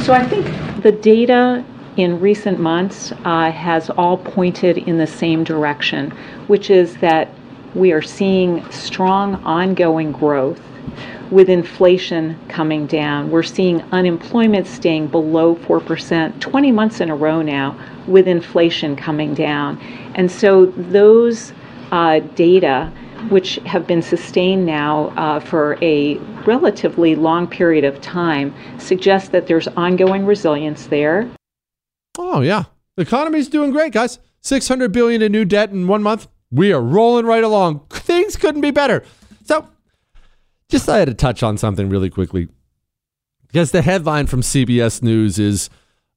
So 0.00 0.12
I 0.12 0.26
think 0.26 0.46
the 0.82 0.92
data 0.92 1.64
in 1.96 2.18
recent 2.18 2.58
months 2.58 3.12
uh, 3.24 3.52
has 3.52 3.90
all 3.90 4.18
pointed 4.18 4.78
in 4.78 4.98
the 4.98 5.06
same 5.06 5.44
direction, 5.44 6.10
which 6.48 6.68
is 6.68 6.96
that 6.96 7.28
we 7.74 7.92
are 7.92 8.02
seeing 8.02 8.68
strong 8.70 9.36
ongoing 9.44 10.12
growth 10.12 10.60
with 11.30 11.48
inflation 11.48 12.38
coming 12.48 12.86
down. 12.86 13.30
We're 13.30 13.42
seeing 13.42 13.82
unemployment 13.92 14.66
staying 14.66 15.08
below 15.08 15.56
4%, 15.56 16.40
20 16.40 16.72
months 16.72 17.00
in 17.00 17.10
a 17.10 17.16
row 17.16 17.42
now, 17.42 17.78
with 18.06 18.28
inflation 18.28 18.94
coming 18.94 19.34
down. 19.34 19.80
And 20.14 20.30
so 20.30 20.66
those 20.66 21.52
uh, 21.90 22.20
data 22.20 22.92
which 23.30 23.56
have 23.64 23.86
been 23.86 24.02
sustained 24.02 24.66
now 24.66 25.06
uh, 25.16 25.40
for 25.40 25.78
a 25.82 26.16
relatively 26.46 27.14
long 27.14 27.46
period 27.46 27.84
of 27.84 28.00
time, 28.00 28.54
suggest 28.78 29.32
that 29.32 29.46
there's 29.46 29.68
ongoing 29.68 30.26
resilience 30.26 30.86
there. 30.86 31.28
Oh, 32.18 32.40
yeah. 32.40 32.64
The 32.96 33.02
economy's 33.02 33.48
doing 33.48 33.70
great, 33.70 33.92
guys. 33.92 34.18
600 34.42 34.92
billion 34.92 35.22
in 35.22 35.32
new 35.32 35.44
debt 35.44 35.70
in 35.70 35.88
one 35.88 36.02
month. 36.02 36.28
We 36.54 36.72
are 36.72 36.80
rolling 36.80 37.26
right 37.26 37.42
along. 37.42 37.80
Things 37.90 38.36
couldn't 38.36 38.60
be 38.60 38.70
better. 38.70 39.02
So, 39.44 39.68
just 40.68 40.88
I 40.88 40.98
had 40.98 41.08
to 41.08 41.14
touch 41.14 41.42
on 41.42 41.58
something 41.58 41.88
really 41.88 42.10
quickly. 42.10 42.46
Because 43.48 43.72
the 43.72 43.82
headline 43.82 44.28
from 44.28 44.40
CBS 44.40 45.02
News 45.02 45.40
is 45.40 45.68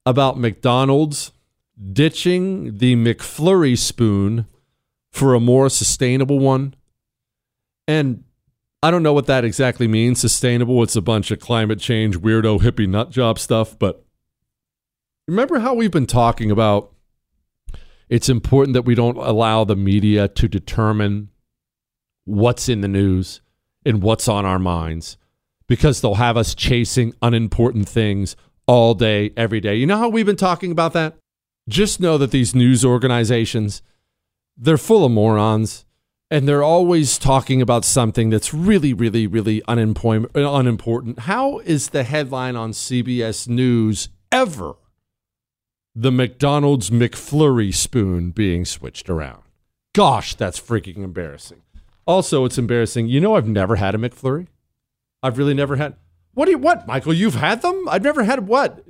about 0.06 0.38
McDonald's 0.38 1.32
ditching 1.92 2.78
the 2.78 2.96
McFlurry 2.96 3.76
spoon 3.76 4.46
for 5.12 5.34
a 5.34 5.40
more 5.40 5.70
sustainable 5.70 6.38
one. 6.38 6.76
And 7.88 8.24
I 8.84 8.92
don't 8.92 9.02
know 9.02 9.14
what 9.14 9.26
that 9.26 9.44
exactly 9.44 9.88
means, 9.88 10.22
sustainable. 10.22 10.84
It's 10.84 10.96
a 10.96 11.02
bunch 11.02 11.32
of 11.32 11.40
climate 11.40 11.80
change, 11.80 12.20
weirdo, 12.20 12.60
hippie 12.60 12.88
nut 12.88 13.10
job 13.10 13.40
stuff. 13.40 13.78
But 13.80 14.06
remember 15.28 15.58
how 15.60 15.74
we've 15.74 15.90
been 15.90 16.06
talking 16.06 16.52
about 16.52 16.94
it's 18.10 18.30
important 18.30 18.74
that 18.74 18.84
we 18.84 18.96
don't 18.96 19.18
allow 19.18 19.64
the 19.64 19.76
media 19.76 20.28
to 20.28 20.48
determine 20.48 21.30
what's 22.26 22.70
in 22.70 22.82
the 22.82 22.88
news 22.88 23.42
and 23.86 24.02
what's 24.02 24.28
on 24.28 24.46
our 24.46 24.60
minds 24.60 25.18
because 25.68 26.02
they'll 26.02 26.16
have 26.16 26.38
us 26.38 26.56
chasing 26.56 27.14
unimportant 27.22 27.88
things 27.88 28.36
all 28.66 28.94
day, 28.94 29.32
every 29.38 29.60
day. 29.60 29.76
You 29.76 29.86
know 29.86 29.98
how 29.98 30.10
we've 30.10 30.26
been 30.26 30.36
talking 30.36 30.72
about 30.72 30.94
that? 30.94 31.18
Just 31.70 32.00
know 32.00 32.18
that 32.18 32.32
these 32.32 32.56
news 32.56 32.86
organizations, 32.86 33.82
they're 34.58 34.78
full 34.78 35.06
of 35.06 35.12
morons 35.12 35.86
and 36.30 36.48
they're 36.48 36.64
always 36.64 37.18
talking 37.18 37.62
about 37.62 37.86
something 37.86 38.30
that's 38.30 38.54
really, 38.54 38.94
really, 38.94 39.28
really 39.28 39.62
unimportant. 39.68 41.20
How 41.20 41.60
is 41.60 41.90
the 41.90 42.04
headline 42.04 42.56
on 42.56 42.72
CBS 42.72 43.48
News 43.48 44.10
ever 44.32 44.76
the 46.00 46.12
McDonald's 46.12 46.92
McFlurry 46.92 47.74
spoon 47.74 48.30
being 48.30 48.66
switched 48.66 49.10
around? 49.10 49.42
Gosh, 49.94 50.36
that's 50.36 50.60
freaking 50.60 50.98
embarrassing. 50.98 51.64
Also, 52.06 52.46
it's 52.46 52.60
embarrassing. 52.60 53.08
You 53.08 53.20
know, 53.20 53.36
I've 53.36 53.48
never 53.48 53.78
had 53.78 53.96
a 53.96 53.98
McFlurry. 53.98 54.46
I've 55.24 55.40
really 55.40 55.56
never 55.56 55.76
had. 55.76 55.96
What 56.36 56.46
do 56.46 56.52
you 56.52 56.60
what, 56.60 56.86
Michael? 56.86 57.14
You've 57.14 57.36
had 57.36 57.64
them? 57.64 57.88
I've 57.90 58.04
never 58.04 58.24
had 58.24 58.48
what? 58.48 58.86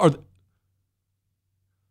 Are 0.00 0.12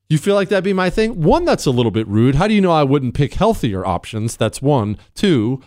you 0.07 0.17
feel 0.17 0.35
like 0.35 0.47
that'd 0.47 0.63
be 0.63 0.71
my 0.71 0.89
thing? 0.89 1.21
One, 1.21 1.43
that's 1.43 1.65
a 1.65 1.71
little 1.71 1.91
bit 1.91 2.07
rude. 2.07 2.35
How 2.35 2.47
do 2.47 2.53
you 2.53 2.61
know 2.61 2.71
I 2.71 2.83
wouldn't 2.83 3.13
pick 3.13 3.33
healthier 3.33 3.85
options? 3.85 4.37
That's 4.37 4.61
one. 4.61 4.97
Two, 5.15 5.61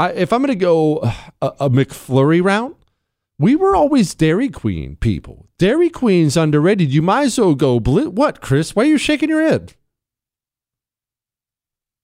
I, 0.00 0.10
if 0.10 0.32
I'm 0.32 0.40
going 0.40 0.48
to 0.48 0.56
go 0.56 0.96
uh, 0.98 1.12
a, 1.40 1.46
a 1.60 1.70
McFlurry 1.70 2.42
route, 2.42 2.76
we 3.38 3.54
were 3.56 3.76
always 3.76 4.14
Dairy 4.14 4.48
Queen 4.48 4.96
people. 4.96 5.48
Dairy 5.58 5.90
Queen's 5.90 6.36
underrated. 6.36 6.92
You 6.92 7.02
might 7.02 7.26
as 7.26 7.38
well 7.38 7.54
go 7.54 7.80
bli- 7.80 8.08
what, 8.08 8.40
Chris? 8.40 8.74
Why 8.74 8.84
are 8.84 8.86
you 8.86 8.98
shaking 8.98 9.28
your 9.28 9.42
head? 9.42 9.74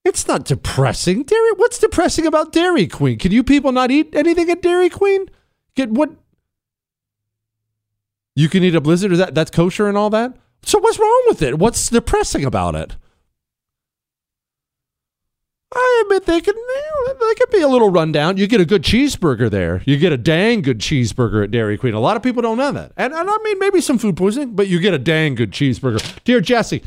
It's 0.05 0.27
not 0.27 0.45
depressing. 0.45 1.23
Dairy. 1.23 1.51
What's 1.55 1.79
depressing 1.79 2.25
about 2.25 2.51
Dairy 2.51 2.87
Queen? 2.87 3.17
Can 3.17 3.31
you 3.31 3.43
people 3.43 3.71
not 3.71 3.89
eat 3.89 4.13
anything 4.13 4.49
at 4.49 4.61
Dairy 4.61 4.89
Queen? 4.89 5.27
Get 5.75 5.89
what? 5.89 6.11
You 8.35 8.49
can 8.49 8.63
eat 8.63 8.75
a 8.75 8.81
blizzard. 8.81 9.11
Is 9.11 9.19
that 9.19 9.33
that's 9.33 9.51
kosher 9.51 9.87
and 9.87 9.97
all 9.97 10.09
that? 10.09 10.35
So 10.63 10.79
what's 10.79 10.99
wrong 10.99 11.23
with 11.27 11.41
it? 11.41 11.57
What's 11.57 11.89
depressing 11.89 12.43
about 12.45 12.75
it? 12.75 12.95
I 15.75 16.03
admit 16.05 16.25
they 16.25 16.41
can 16.41 16.53
they 17.19 17.33
can 17.35 17.47
be 17.51 17.61
a 17.61 17.67
little 17.67 17.89
rundown. 17.89 18.37
You 18.37 18.47
get 18.47 18.61
a 18.61 18.65
good 18.65 18.83
cheeseburger 18.83 19.49
there. 19.49 19.81
You 19.85 19.97
get 19.97 20.13
a 20.13 20.17
dang 20.17 20.61
good 20.61 20.79
cheeseburger 20.79 21.43
at 21.43 21.51
Dairy 21.51 21.77
Queen. 21.77 21.93
A 21.93 21.99
lot 21.99 22.15
of 22.15 22.23
people 22.23 22.41
don't 22.41 22.57
know 22.57 22.71
that. 22.71 22.91
And, 22.95 23.13
and 23.13 23.29
I 23.29 23.37
mean 23.43 23.59
maybe 23.59 23.81
some 23.81 23.97
food 23.97 24.15
poisoning, 24.15 24.55
but 24.55 24.67
you 24.67 24.79
get 24.79 24.93
a 24.93 24.99
dang 24.99 25.35
good 25.35 25.51
cheeseburger. 25.51 26.23
Dear 26.23 26.41
Jesse, 26.41 26.83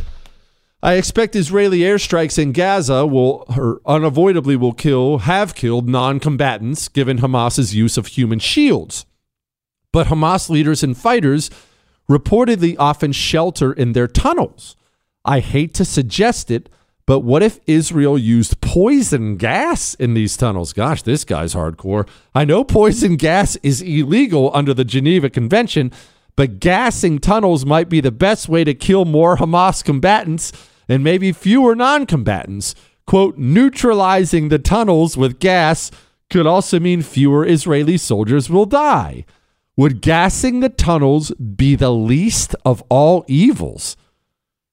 I 0.82 0.94
expect 0.94 1.34
Israeli 1.34 1.80
airstrikes 1.80 2.38
in 2.38 2.52
Gaza 2.52 3.06
will 3.06 3.44
or 3.56 3.80
unavoidably 3.86 4.56
will 4.56 4.74
kill 4.74 5.18
have 5.18 5.54
killed 5.54 5.88
non-combatants 5.88 6.88
given 6.88 7.18
Hamas's 7.18 7.74
use 7.74 7.96
of 7.96 8.06
human 8.06 8.38
shields. 8.38 9.04
But 9.90 10.08
Hamas 10.08 10.48
leaders 10.48 10.82
and 10.82 10.96
fighters 10.96 11.50
reportedly 12.08 12.76
often 12.78 13.10
shelter 13.12 13.72
in 13.72 13.92
their 13.92 14.06
tunnels. 14.06 14.76
I 15.24 15.40
hate 15.40 15.74
to 15.74 15.84
suggest 15.84 16.50
it, 16.52 16.68
but 17.06 17.20
what 17.20 17.42
if 17.42 17.60
Israel 17.66 18.18
used 18.18 18.60
poison 18.60 19.36
gas 19.36 19.94
in 19.94 20.14
these 20.14 20.36
tunnels? 20.36 20.72
Gosh, 20.72 21.02
this 21.02 21.24
guy's 21.24 21.54
hardcore. 21.54 22.08
I 22.34 22.44
know 22.44 22.64
poison 22.64 23.14
gas 23.16 23.54
is 23.62 23.80
illegal 23.80 24.50
under 24.52 24.74
the 24.74 24.84
Geneva 24.84 25.30
Convention, 25.30 25.92
but 26.34 26.58
gassing 26.58 27.20
tunnels 27.20 27.64
might 27.64 27.88
be 27.88 28.00
the 28.00 28.10
best 28.10 28.48
way 28.48 28.64
to 28.64 28.74
kill 28.74 29.04
more 29.04 29.36
Hamas 29.36 29.84
combatants 29.84 30.52
and 30.88 31.04
maybe 31.04 31.30
fewer 31.30 31.76
non 31.76 32.06
combatants. 32.06 32.74
Quote, 33.06 33.38
neutralizing 33.38 34.48
the 34.48 34.58
tunnels 34.58 35.16
with 35.16 35.38
gas 35.38 35.92
could 36.28 36.46
also 36.46 36.80
mean 36.80 37.02
fewer 37.02 37.46
Israeli 37.46 37.96
soldiers 37.96 38.50
will 38.50 38.66
die. 38.66 39.24
Would 39.76 40.00
gassing 40.00 40.58
the 40.58 40.68
tunnels 40.68 41.30
be 41.32 41.76
the 41.76 41.92
least 41.92 42.56
of 42.64 42.82
all 42.88 43.24
evils? 43.28 43.96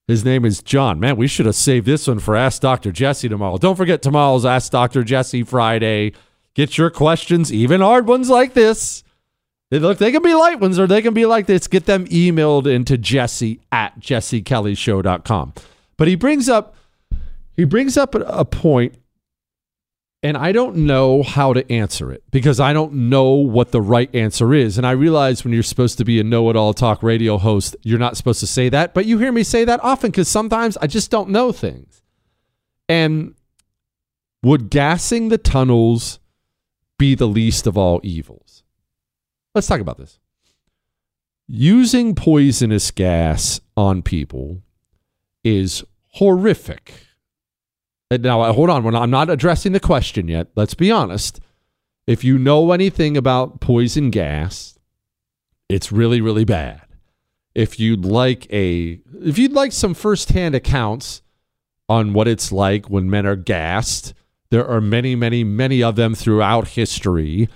His 0.07 0.25
name 0.25 0.43
is 0.43 0.61
John. 0.61 0.99
Man, 0.99 1.15
we 1.15 1.27
should 1.27 1.45
have 1.45 1.55
saved 1.55 1.85
this 1.85 2.07
one 2.07 2.19
for 2.19 2.35
Ask 2.35 2.61
Dr. 2.61 2.91
Jesse 2.91 3.29
tomorrow. 3.29 3.57
Don't 3.57 3.77
forget 3.77 4.01
tomorrow's 4.01 4.45
Ask 4.45 4.71
Dr. 4.71 5.03
Jesse 5.03 5.43
Friday. 5.43 6.11
Get 6.55 6.77
your 6.77 6.89
questions, 6.89 7.53
even 7.53 7.79
hard 7.79 8.05
ones 8.05 8.29
like 8.29 8.53
this. 8.53 9.03
They 9.71 9.79
look, 9.79 9.97
they 9.97 10.11
can 10.11 10.21
be 10.21 10.33
light 10.33 10.59
ones 10.59 10.77
or 10.77 10.87
they 10.87 11.01
can 11.01 11.13
be 11.13 11.25
like 11.25 11.47
this. 11.47 11.67
Get 11.67 11.85
them 11.85 12.05
emailed 12.07 12.67
into 12.67 12.97
Jesse 12.97 13.61
at 13.71 13.99
jessekellyshow.com. 13.99 15.53
But 15.97 16.07
he 16.07 16.15
brings 16.15 16.49
up 16.49 16.75
he 17.55 17.63
brings 17.65 17.97
up 17.97 18.13
a 18.15 18.45
point 18.45 18.95
and 20.23 20.37
I 20.37 20.53
don't 20.53 20.77
know 20.77 21.21
how 21.21 21.51
to 21.51 21.69
answer 21.69 22.09
it 22.09 22.23
because 22.31 22.61
I 22.61 22.71
don't 22.71 22.93
know 23.09 23.33
what 23.33 23.71
the 23.71 23.81
right 23.81 24.09
answer 24.15 24.53
is. 24.53 24.77
And 24.77 24.87
I 24.87 24.91
realize 24.91 25.43
when 25.43 25.53
you're 25.53 25.63
supposed 25.63 25.97
to 25.97 26.05
be 26.05 26.17
a 26.17 26.23
know 26.23 26.49
it 26.49 26.55
all 26.55 26.73
talk 26.73 27.03
radio 27.03 27.37
host, 27.37 27.75
you're 27.83 27.99
not 27.99 28.15
supposed 28.15 28.39
to 28.39 28.47
say 28.47 28.69
that. 28.69 28.93
But 28.93 29.05
you 29.05 29.19
hear 29.19 29.33
me 29.33 29.43
say 29.43 29.65
that 29.65 29.83
often 29.83 30.11
because 30.11 30.29
sometimes 30.29 30.77
I 30.77 30.87
just 30.87 31.11
don't 31.11 31.29
know 31.29 31.51
things. 31.51 32.01
And 32.87 33.35
would 34.41 34.69
gassing 34.69 35.27
the 35.27 35.37
tunnels 35.37 36.19
be 36.97 37.15
the 37.15 37.27
least 37.27 37.67
of 37.67 37.77
all 37.77 37.99
evils? 38.01 38.63
Let's 39.53 39.67
talk 39.67 39.81
about 39.81 39.97
this. 39.97 40.19
Using 41.47 42.15
poisonous 42.15 42.91
gas 42.91 43.59
on 43.75 44.01
people 44.01 44.61
is 45.43 45.83
horrific. 46.13 46.93
And 48.13 48.21
now, 48.21 48.41
uh, 48.41 48.53
hold 48.53 48.69
on. 48.69 48.95
I'm 48.95 49.09
not 49.09 49.31
addressing 49.31 49.71
the 49.71 49.79
question 49.79 50.27
yet. 50.27 50.49
Let's 50.55 50.75
be 50.75 50.91
honest. 50.91 51.39
If 52.05 52.23
you 52.23 52.37
know 52.37 52.71
anything 52.71 53.17
about 53.17 53.59
poison 53.59 54.11
gas, 54.11 54.77
it's 55.67 55.91
really, 55.91 56.21
really 56.21 56.45
bad. 56.45 56.83
If 57.55 57.79
you'd 57.79 58.05
like 58.05 58.45
a, 58.53 59.01
if 59.19 59.39
you'd 59.39 59.53
like 59.53 59.71
some 59.71 59.95
firsthand 59.95 60.53
accounts 60.53 61.23
on 61.89 62.13
what 62.13 62.27
it's 62.27 62.51
like 62.51 62.87
when 62.87 63.09
men 63.09 63.25
are 63.25 63.35
gassed, 63.35 64.13
there 64.51 64.67
are 64.67 64.79
many, 64.79 65.15
many, 65.15 65.43
many 65.43 65.81
of 65.81 65.95
them 65.95 66.13
throughout 66.13 66.67
history. 66.67 67.49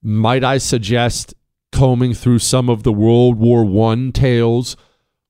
Might 0.00 0.44
I 0.44 0.58
suggest 0.58 1.34
combing 1.72 2.14
through 2.14 2.38
some 2.38 2.68
of 2.70 2.84
the 2.84 2.92
World 2.92 3.36
War 3.36 3.64
One 3.64 4.12
tales 4.12 4.76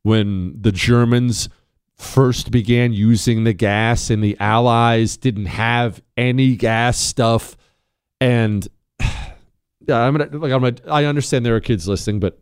when 0.02 0.60
the 0.60 0.72
Germans 0.72 1.48
first 2.04 2.50
began 2.50 2.92
using 2.92 3.44
the 3.44 3.52
gas 3.52 4.10
and 4.10 4.22
the 4.22 4.36
allies 4.38 5.16
didn't 5.16 5.46
have 5.46 6.02
any 6.16 6.54
gas 6.54 6.98
stuff 6.98 7.56
and 8.20 8.68
yeah, 9.00 9.98
I'm 9.98 10.16
gonna 10.16 10.38
like 10.38 10.52
I'm 10.52 10.62
gonna 10.62 10.76
I 10.88 11.04
understand 11.04 11.44
there 11.44 11.56
are 11.56 11.60
kids 11.60 11.88
listening, 11.88 12.20
but 12.20 12.38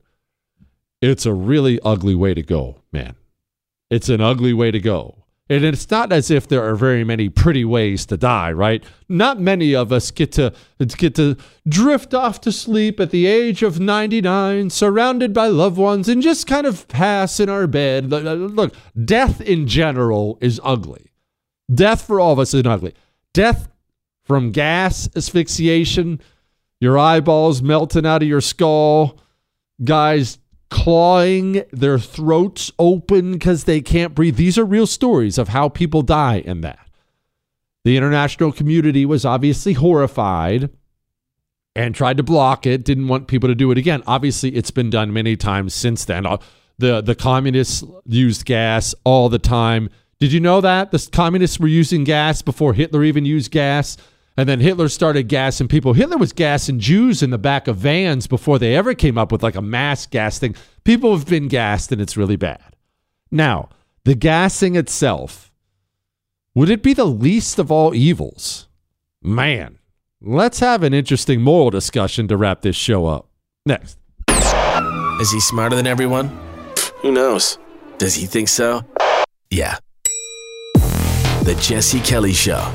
it's 1.00 1.26
a 1.26 1.32
really 1.32 1.80
ugly 1.84 2.14
way 2.14 2.34
to 2.34 2.42
go, 2.42 2.82
man. 2.92 3.16
It's 3.90 4.08
an 4.08 4.20
ugly 4.20 4.52
way 4.52 4.70
to 4.70 4.80
go. 4.80 5.21
And 5.52 5.66
it's 5.66 5.90
not 5.90 6.12
as 6.12 6.30
if 6.30 6.48
there 6.48 6.66
are 6.66 6.74
very 6.74 7.04
many 7.04 7.28
pretty 7.28 7.62
ways 7.62 8.06
to 8.06 8.16
die, 8.16 8.50
right? 8.52 8.82
Not 9.06 9.38
many 9.38 9.74
of 9.74 9.92
us 9.92 10.10
get 10.10 10.32
to 10.32 10.54
get 10.96 11.14
to 11.16 11.36
drift 11.68 12.14
off 12.14 12.40
to 12.42 12.52
sleep 12.52 12.98
at 12.98 13.10
the 13.10 13.26
age 13.26 13.62
of 13.62 13.78
99, 13.78 14.70
surrounded 14.70 15.34
by 15.34 15.48
loved 15.48 15.76
ones, 15.76 16.08
and 16.08 16.22
just 16.22 16.46
kind 16.46 16.66
of 16.66 16.88
pass 16.88 17.38
in 17.38 17.50
our 17.50 17.66
bed. 17.66 18.08
Look, 18.08 18.74
death 19.04 19.42
in 19.42 19.68
general 19.68 20.38
is 20.40 20.58
ugly. 20.64 21.12
Death 21.70 22.06
for 22.06 22.18
all 22.18 22.32
of 22.32 22.38
us 22.38 22.54
is 22.54 22.64
ugly. 22.64 22.94
Death 23.34 23.68
from 24.24 24.52
gas 24.52 25.06
asphyxiation, 25.14 26.18
your 26.80 26.98
eyeballs 26.98 27.60
melting 27.60 28.06
out 28.06 28.22
of 28.22 28.28
your 28.28 28.40
skull, 28.40 29.20
guys 29.84 30.38
clawing 30.72 31.62
their 31.70 31.98
throats 31.98 32.72
open 32.78 33.32
because 33.32 33.64
they 33.64 33.82
can't 33.82 34.14
breathe. 34.14 34.36
These 34.36 34.56
are 34.56 34.64
real 34.64 34.86
stories 34.86 35.36
of 35.36 35.48
how 35.48 35.68
people 35.68 36.00
die 36.00 36.38
in 36.38 36.62
that. 36.62 36.88
The 37.84 37.98
international 37.98 38.52
community 38.52 39.04
was 39.04 39.26
obviously 39.26 39.74
horrified 39.74 40.70
and 41.76 41.94
tried 41.94 42.16
to 42.16 42.22
block 42.22 42.66
it, 42.66 42.84
didn't 42.84 43.08
want 43.08 43.28
people 43.28 43.50
to 43.50 43.54
do 43.54 43.70
it 43.70 43.76
again. 43.76 44.02
Obviously, 44.06 44.56
it's 44.56 44.70
been 44.70 44.88
done 44.88 45.12
many 45.12 45.36
times 45.36 45.74
since 45.74 46.06
then. 46.06 46.24
Uh, 46.24 46.38
the 46.78 47.02
the 47.02 47.14
communists 47.14 47.84
used 48.06 48.46
gas 48.46 48.94
all 49.04 49.28
the 49.28 49.38
time. 49.38 49.90
Did 50.20 50.32
you 50.32 50.40
know 50.40 50.62
that 50.62 50.90
the 50.90 51.08
communists 51.12 51.60
were 51.60 51.68
using 51.68 52.04
gas 52.04 52.40
before 52.40 52.72
Hitler 52.72 53.04
even 53.04 53.26
used 53.26 53.50
gas? 53.50 53.98
And 54.36 54.48
then 54.48 54.60
Hitler 54.60 54.88
started 54.88 55.24
gassing 55.28 55.68
people. 55.68 55.92
Hitler 55.92 56.16
was 56.16 56.32
gassing 56.32 56.78
Jews 56.78 57.22
in 57.22 57.30
the 57.30 57.38
back 57.38 57.68
of 57.68 57.76
vans 57.76 58.26
before 58.26 58.58
they 58.58 58.74
ever 58.74 58.94
came 58.94 59.18
up 59.18 59.30
with 59.30 59.42
like 59.42 59.56
a 59.56 59.62
mass 59.62 60.06
gas 60.06 60.38
thing. 60.38 60.56
People 60.84 61.16
have 61.16 61.26
been 61.26 61.48
gassed 61.48 61.92
and 61.92 62.00
it's 62.00 62.16
really 62.16 62.36
bad. 62.36 62.76
Now, 63.30 63.68
the 64.04 64.14
gassing 64.14 64.74
itself, 64.74 65.52
would 66.54 66.70
it 66.70 66.82
be 66.82 66.94
the 66.94 67.04
least 67.04 67.58
of 67.58 67.70
all 67.70 67.94
evils? 67.94 68.68
Man, 69.22 69.78
let's 70.20 70.60
have 70.60 70.82
an 70.82 70.94
interesting 70.94 71.42
moral 71.42 71.70
discussion 71.70 72.26
to 72.28 72.36
wrap 72.36 72.62
this 72.62 72.76
show 72.76 73.06
up. 73.06 73.28
Next. 73.66 73.98
Is 75.20 75.30
he 75.30 75.40
smarter 75.40 75.76
than 75.76 75.86
everyone? 75.86 76.36
Who 77.02 77.12
knows? 77.12 77.58
Does 77.98 78.14
he 78.14 78.26
think 78.26 78.48
so? 78.48 78.84
Yeah. 79.50 79.76
The 80.74 81.56
Jesse 81.60 82.00
Kelly 82.00 82.32
Show. 82.32 82.72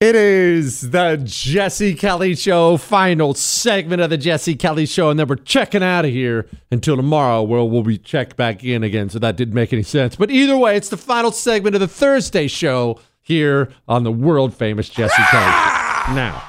It 0.00 0.14
is 0.14 0.92
the 0.92 1.20
Jesse 1.24 1.92
Kelly 1.92 2.36
Show, 2.36 2.76
final 2.76 3.34
segment 3.34 4.00
of 4.00 4.10
the 4.10 4.16
Jesse 4.16 4.54
Kelly 4.54 4.86
Show, 4.86 5.10
and 5.10 5.18
then 5.18 5.26
we're 5.26 5.34
checking 5.34 5.82
out 5.82 6.04
of 6.04 6.12
here 6.12 6.48
until 6.70 6.94
tomorrow, 6.94 7.42
where 7.42 7.64
we'll 7.64 7.82
be 7.82 7.98
checked 7.98 8.36
back 8.36 8.62
in 8.62 8.84
again. 8.84 9.08
So 9.08 9.18
that 9.18 9.36
didn't 9.36 9.54
make 9.54 9.72
any 9.72 9.82
sense. 9.82 10.14
But 10.14 10.30
either 10.30 10.56
way, 10.56 10.76
it's 10.76 10.88
the 10.88 10.96
final 10.96 11.32
segment 11.32 11.74
of 11.74 11.80
the 11.80 11.88
Thursday 11.88 12.46
show 12.46 13.00
here 13.20 13.72
on 13.88 14.04
the 14.04 14.12
world 14.12 14.54
famous 14.54 14.88
Jesse 14.88 15.22
Kelly 15.30 15.50
Show. 15.50 15.74
Now, 16.14 16.42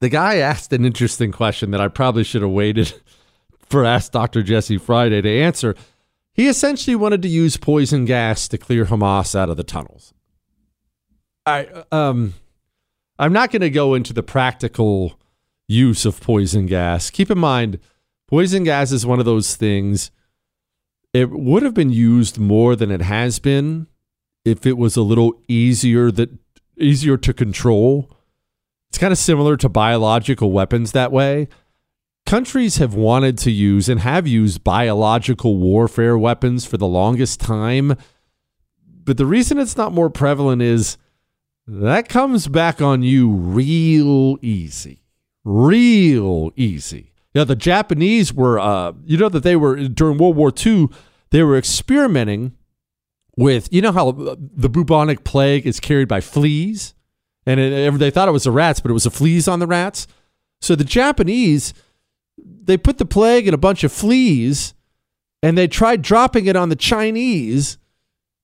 the 0.00 0.08
guy 0.08 0.36
asked 0.36 0.72
an 0.72 0.86
interesting 0.86 1.30
question 1.30 1.72
that 1.72 1.80
I 1.80 1.88
probably 1.88 2.24
should 2.24 2.40
have 2.40 2.52
waited 2.52 2.94
for 3.58 3.84
Ask 3.84 4.12
Dr. 4.12 4.42
Jesse 4.42 4.78
Friday 4.78 5.20
to 5.20 5.28
answer. 5.28 5.74
He 6.32 6.46
essentially 6.48 6.94
wanted 6.96 7.20
to 7.22 7.28
use 7.28 7.56
poison 7.56 8.04
gas 8.06 8.48
to 8.48 8.56
clear 8.56 8.86
Hamas 8.86 9.34
out 9.34 9.50
of 9.50 9.56
the 9.56 9.64
tunnels. 9.64 10.13
I 11.46 11.84
um 11.92 12.34
I'm 13.18 13.32
not 13.32 13.50
going 13.50 13.62
to 13.62 13.70
go 13.70 13.94
into 13.94 14.12
the 14.12 14.22
practical 14.22 15.18
use 15.68 16.04
of 16.04 16.20
poison 16.20 16.66
gas. 16.66 17.10
Keep 17.10 17.30
in 17.30 17.38
mind, 17.38 17.78
poison 18.26 18.64
gas 18.64 18.90
is 18.90 19.06
one 19.06 19.18
of 19.20 19.24
those 19.24 19.54
things. 19.54 20.10
It 21.12 21.30
would 21.30 21.62
have 21.62 21.74
been 21.74 21.90
used 21.90 22.38
more 22.38 22.74
than 22.74 22.90
it 22.90 23.02
has 23.02 23.38
been 23.38 23.86
if 24.44 24.66
it 24.66 24.76
was 24.76 24.96
a 24.96 25.02
little 25.02 25.40
easier 25.46 26.10
that 26.10 26.30
easier 26.78 27.16
to 27.18 27.32
control. 27.32 28.10
It's 28.88 28.98
kind 28.98 29.12
of 29.12 29.18
similar 29.18 29.56
to 29.58 29.68
biological 29.68 30.50
weapons 30.50 30.92
that 30.92 31.12
way. 31.12 31.48
Countries 32.26 32.78
have 32.78 32.94
wanted 32.94 33.36
to 33.38 33.50
use 33.50 33.88
and 33.88 34.00
have 34.00 34.26
used 34.26 34.64
biological 34.64 35.56
warfare 35.58 36.16
weapons 36.16 36.64
for 36.64 36.78
the 36.78 36.86
longest 36.86 37.38
time. 37.38 37.96
But 39.04 39.18
the 39.18 39.26
reason 39.26 39.58
it's 39.58 39.76
not 39.76 39.92
more 39.92 40.10
prevalent 40.10 40.62
is 40.62 40.96
that 41.66 42.08
comes 42.08 42.48
back 42.48 42.82
on 42.82 43.02
you 43.02 43.30
real 43.30 44.38
easy. 44.42 45.02
Real 45.44 46.52
easy. 46.56 47.12
Yeah, 47.32 47.44
the 47.44 47.56
Japanese 47.56 48.32
were, 48.32 48.58
uh, 48.58 48.92
you 49.04 49.18
know, 49.18 49.28
that 49.28 49.42
they 49.42 49.56
were 49.56 49.88
during 49.88 50.18
World 50.18 50.36
War 50.36 50.52
II, 50.54 50.88
they 51.30 51.42
were 51.42 51.56
experimenting 51.56 52.52
with, 53.36 53.72
you 53.72 53.82
know, 53.82 53.92
how 53.92 54.12
the 54.12 54.68
bubonic 54.68 55.24
plague 55.24 55.66
is 55.66 55.80
carried 55.80 56.06
by 56.06 56.20
fleas? 56.20 56.94
And 57.46 57.58
it, 57.58 57.98
they 57.98 58.10
thought 58.10 58.28
it 58.28 58.32
was 58.32 58.44
the 58.44 58.52
rats, 58.52 58.80
but 58.80 58.90
it 58.90 58.94
was 58.94 59.04
the 59.04 59.10
fleas 59.10 59.48
on 59.48 59.58
the 59.58 59.66
rats. 59.66 60.06
So 60.60 60.76
the 60.76 60.84
Japanese, 60.84 61.74
they 62.38 62.76
put 62.76 62.98
the 62.98 63.04
plague 63.04 63.48
in 63.48 63.54
a 63.54 63.58
bunch 63.58 63.84
of 63.84 63.92
fleas 63.92 64.74
and 65.42 65.58
they 65.58 65.68
tried 65.68 66.02
dropping 66.02 66.46
it 66.46 66.56
on 66.56 66.68
the 66.68 66.76
Chinese 66.76 67.78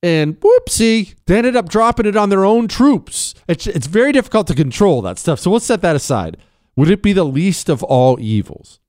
and 0.03 0.41
whoopsie, 0.41 1.15
they 1.27 1.39
ended 1.39 1.57
up 1.57 1.69
dropping 1.69 2.07
it 2.07 2.17
on 2.17 2.31
their 2.31 2.45
own 2.45 2.69
troops. 2.69 3.35
It's, 3.47 3.67
it's 3.67 3.87
very 3.87 4.13
difficult 4.13 4.47
to 4.47 4.55
control 4.55 5.03
that 5.03 5.19
stuff. 5.19 5.41
So 5.41 5.51
we'll 5.51 5.61
set 5.61 5.83
that 5.83 5.97
aside. 5.97 6.37
Would 6.77 6.91
it 6.91 7.03
be 7.03 7.13
the 7.13 7.25
least 7.25 7.69
of 7.69 7.83
all 7.83 8.19
evils? 8.21 8.81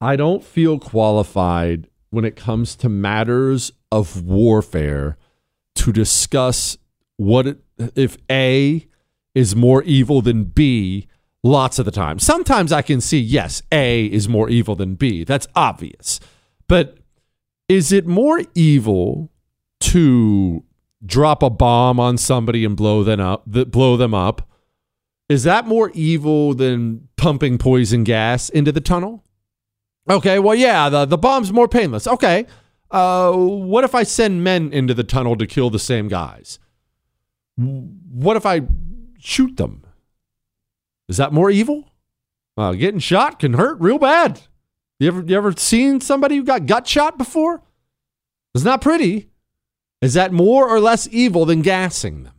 I 0.00 0.14
don't 0.14 0.44
feel 0.44 0.78
qualified 0.78 1.88
when 2.10 2.24
it 2.24 2.36
comes 2.36 2.76
to 2.76 2.88
matters 2.88 3.72
of 3.90 4.24
warfare 4.24 5.16
to 5.74 5.92
discuss 5.92 6.78
what 7.16 7.46
it, 7.46 7.58
if 7.96 8.16
A 8.30 8.86
is 9.34 9.56
more 9.56 9.82
evil 9.82 10.22
than 10.22 10.44
B 10.44 11.08
lots 11.42 11.78
of 11.78 11.84
the 11.84 11.90
time. 11.90 12.18
Sometimes 12.18 12.72
I 12.72 12.82
can 12.82 13.00
see, 13.00 13.18
yes, 13.18 13.62
A 13.72 14.06
is 14.06 14.28
more 14.28 14.48
evil 14.48 14.74
than 14.74 14.94
B. 14.94 15.24
That's 15.24 15.46
obvious. 15.54 16.20
But 16.68 16.98
is 17.68 17.92
it 17.92 18.06
more 18.06 18.42
evil 18.54 19.30
to 19.80 20.64
drop 21.04 21.42
a 21.42 21.50
bomb 21.50 22.00
on 22.00 22.16
somebody 22.18 22.64
and 22.64 22.76
blow 22.76 23.04
them 23.04 23.20
up 23.20 23.44
blow 23.46 23.96
them 23.96 24.14
up? 24.14 24.48
Is 25.28 25.44
that 25.44 25.66
more 25.66 25.90
evil 25.94 26.54
than 26.54 27.08
pumping 27.16 27.58
poison 27.58 28.02
gas 28.02 28.48
into 28.48 28.72
the 28.72 28.80
tunnel? 28.80 29.24
Okay 30.08 30.38
well 30.38 30.54
yeah 30.54 30.88
the, 30.88 31.04
the 31.04 31.18
bomb's 31.18 31.52
more 31.52 31.68
painless. 31.68 32.06
Okay 32.06 32.46
uh, 32.90 33.32
what 33.32 33.84
if 33.84 33.94
i 33.94 34.02
send 34.02 34.42
men 34.42 34.72
into 34.72 34.94
the 34.94 35.04
tunnel 35.04 35.36
to 35.36 35.46
kill 35.46 35.68
the 35.70 35.78
same 35.78 36.08
guys? 36.08 36.58
What 37.56 38.36
if 38.36 38.46
i 38.46 38.62
shoot 39.18 39.56
them? 39.56 39.84
Is 41.08 41.16
that 41.18 41.32
more 41.32 41.50
evil? 41.50 41.90
Uh, 42.56 42.72
getting 42.72 42.98
shot 42.98 43.38
can 43.38 43.54
hurt 43.54 43.78
real 43.80 43.98
bad 43.98 44.40
you 44.98 45.08
ever 45.08 45.22
you 45.22 45.36
ever 45.36 45.52
seen 45.52 46.00
somebody 46.00 46.36
who 46.36 46.44
got 46.44 46.66
gut 46.66 46.86
shot 46.86 47.18
before? 47.18 47.62
It's 48.54 48.64
not 48.64 48.80
pretty. 48.80 49.30
Is 50.00 50.14
that 50.14 50.32
more 50.32 50.68
or 50.68 50.80
less 50.80 51.08
evil 51.10 51.44
than 51.44 51.62
gassing 51.62 52.24
them? 52.24 52.34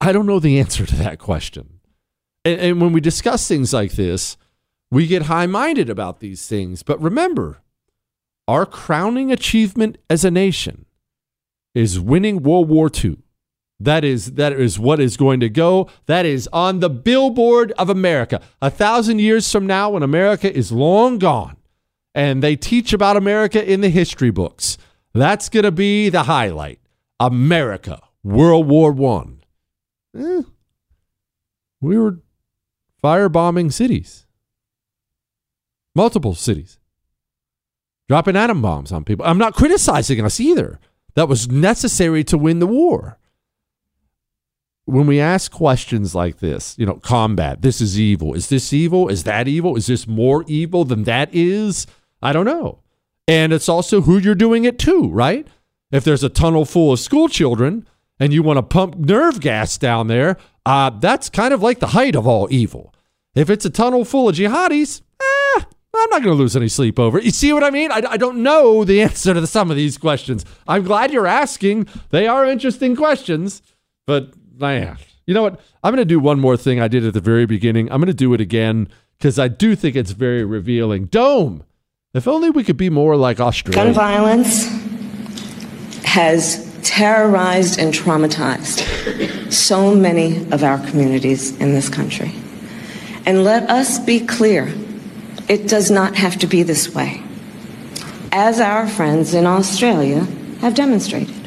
I 0.00 0.12
don't 0.12 0.26
know 0.26 0.40
the 0.40 0.58
answer 0.58 0.86
to 0.86 0.96
that 0.96 1.18
question. 1.18 1.80
And, 2.44 2.60
and 2.60 2.80
when 2.80 2.92
we 2.92 3.00
discuss 3.00 3.46
things 3.46 3.72
like 3.72 3.92
this, 3.92 4.36
we 4.90 5.06
get 5.06 5.22
high 5.22 5.46
minded 5.46 5.90
about 5.90 6.20
these 6.20 6.46
things. 6.46 6.82
But 6.82 7.00
remember, 7.00 7.60
our 8.48 8.66
crowning 8.66 9.30
achievement 9.30 9.98
as 10.08 10.24
a 10.24 10.30
nation 10.30 10.86
is 11.74 12.00
winning 12.00 12.42
World 12.42 12.68
War 12.68 12.90
II. 12.92 13.18
That 13.80 14.04
is 14.04 14.32
that 14.32 14.52
is 14.52 14.78
what 14.78 15.00
is 15.00 15.16
going 15.16 15.40
to 15.40 15.48
go. 15.48 15.88
That 16.04 16.26
is 16.26 16.48
on 16.52 16.80
the 16.80 16.90
billboard 16.90 17.72
of 17.72 17.88
America. 17.88 18.42
A 18.60 18.68
thousand 18.70 19.20
years 19.20 19.50
from 19.50 19.66
now, 19.66 19.90
when 19.90 20.02
America 20.02 20.54
is 20.54 20.70
long 20.70 21.18
gone, 21.18 21.56
and 22.14 22.42
they 22.42 22.56
teach 22.56 22.92
about 22.92 23.16
America 23.16 23.64
in 23.64 23.80
the 23.80 23.88
history 23.88 24.30
books, 24.30 24.76
that's 25.14 25.48
going 25.48 25.64
to 25.64 25.72
be 25.72 26.10
the 26.10 26.24
highlight. 26.24 26.78
America, 27.18 28.02
World 28.22 28.68
War 28.68 28.92
One. 28.92 29.40
Eh, 30.14 30.42
we 31.80 31.98
were 31.98 32.18
firebombing 33.02 33.72
cities, 33.72 34.26
multiple 35.94 36.34
cities, 36.34 36.78
dropping 38.08 38.36
atom 38.36 38.60
bombs 38.60 38.92
on 38.92 39.04
people. 39.04 39.24
I'm 39.24 39.38
not 39.38 39.54
criticizing 39.54 40.22
us 40.22 40.38
either. 40.38 40.78
That 41.14 41.28
was 41.28 41.48
necessary 41.48 42.22
to 42.24 42.36
win 42.36 42.58
the 42.58 42.66
war 42.66 43.16
when 44.90 45.06
we 45.06 45.20
ask 45.20 45.50
questions 45.50 46.14
like 46.14 46.38
this, 46.38 46.76
you 46.78 46.86
know, 46.86 46.94
combat, 46.94 47.62
this 47.62 47.80
is 47.80 47.98
evil. 47.98 48.34
Is 48.34 48.48
this 48.48 48.72
evil? 48.72 49.08
Is 49.08 49.24
that 49.24 49.48
evil? 49.48 49.76
Is 49.76 49.86
this 49.86 50.06
more 50.06 50.44
evil 50.46 50.84
than 50.84 51.04
that 51.04 51.32
is? 51.32 51.86
I 52.22 52.32
don't 52.32 52.44
know. 52.44 52.80
And 53.26 53.52
it's 53.52 53.68
also 53.68 54.00
who 54.02 54.18
you're 54.18 54.34
doing 54.34 54.64
it 54.64 54.78
to, 54.80 55.08
right? 55.08 55.46
If 55.90 56.04
there's 56.04 56.24
a 56.24 56.28
tunnel 56.28 56.64
full 56.64 56.92
of 56.92 57.00
school 57.00 57.28
children 57.28 57.86
and 58.18 58.32
you 58.32 58.42
want 58.42 58.58
to 58.58 58.62
pump 58.62 58.96
nerve 58.96 59.40
gas 59.40 59.78
down 59.78 60.08
there, 60.08 60.36
uh, 60.66 60.90
that's 60.90 61.30
kind 61.30 61.54
of 61.54 61.62
like 61.62 61.78
the 61.78 61.88
height 61.88 62.16
of 62.16 62.26
all 62.26 62.48
evil. 62.50 62.94
If 63.34 63.48
it's 63.48 63.64
a 63.64 63.70
tunnel 63.70 64.04
full 64.04 64.28
of 64.28 64.36
jihadis, 64.36 65.02
eh, 65.20 65.60
I'm 65.94 66.10
not 66.10 66.22
going 66.22 66.36
to 66.36 66.42
lose 66.42 66.56
any 66.56 66.68
sleep 66.68 66.98
over 66.98 67.18
it. 67.18 67.24
You 67.24 67.30
see 67.30 67.52
what 67.52 67.64
I 67.64 67.70
mean? 67.70 67.90
I, 67.92 68.02
I 68.10 68.16
don't 68.16 68.42
know 68.42 68.84
the 68.84 69.02
answer 69.02 69.34
to 69.34 69.46
some 69.46 69.70
of 69.70 69.76
these 69.76 69.98
questions. 69.98 70.44
I'm 70.66 70.82
glad 70.84 71.12
you're 71.12 71.26
asking. 71.26 71.86
They 72.10 72.26
are 72.26 72.46
interesting 72.46 72.96
questions, 72.96 73.62
but 74.06 74.32
man, 74.60 74.98
you 75.26 75.34
know 75.34 75.42
what? 75.42 75.60
I'm 75.82 75.94
going 75.94 76.06
to 76.06 76.14
do 76.14 76.20
one 76.20 76.38
more 76.38 76.56
thing 76.56 76.80
I 76.80 76.88
did 76.88 77.04
at 77.04 77.14
the 77.14 77.20
very 77.20 77.46
beginning. 77.46 77.90
I'm 77.90 78.00
going 78.00 78.08
to 78.08 78.14
do 78.14 78.34
it 78.34 78.40
again 78.40 78.88
because 79.18 79.38
I 79.38 79.48
do 79.48 79.74
think 79.74 79.96
it's 79.96 80.12
very 80.12 80.44
revealing. 80.44 81.06
Dome, 81.06 81.64
if 82.14 82.28
only 82.28 82.50
we 82.50 82.64
could 82.64 82.76
be 82.76 82.90
more 82.90 83.16
like 83.16 83.40
Australia. 83.40 83.84
Gun 83.84 83.94
violence 83.94 84.66
has 86.04 86.66
terrorized 86.82 87.78
and 87.78 87.94
traumatized 87.94 89.52
so 89.52 89.94
many 89.94 90.38
of 90.50 90.62
our 90.62 90.78
communities 90.88 91.56
in 91.58 91.72
this 91.72 91.88
country. 91.88 92.32
And 93.26 93.44
let 93.44 93.68
us 93.70 93.98
be 93.98 94.20
clear 94.20 94.72
it 95.48 95.68
does 95.68 95.90
not 95.90 96.16
have 96.16 96.38
to 96.38 96.46
be 96.46 96.62
this 96.62 96.94
way, 96.94 97.22
as 98.32 98.60
our 98.60 98.88
friends 98.88 99.34
in 99.34 99.46
Australia 99.46 100.20
have 100.60 100.74
demonstrated. 100.74 101.39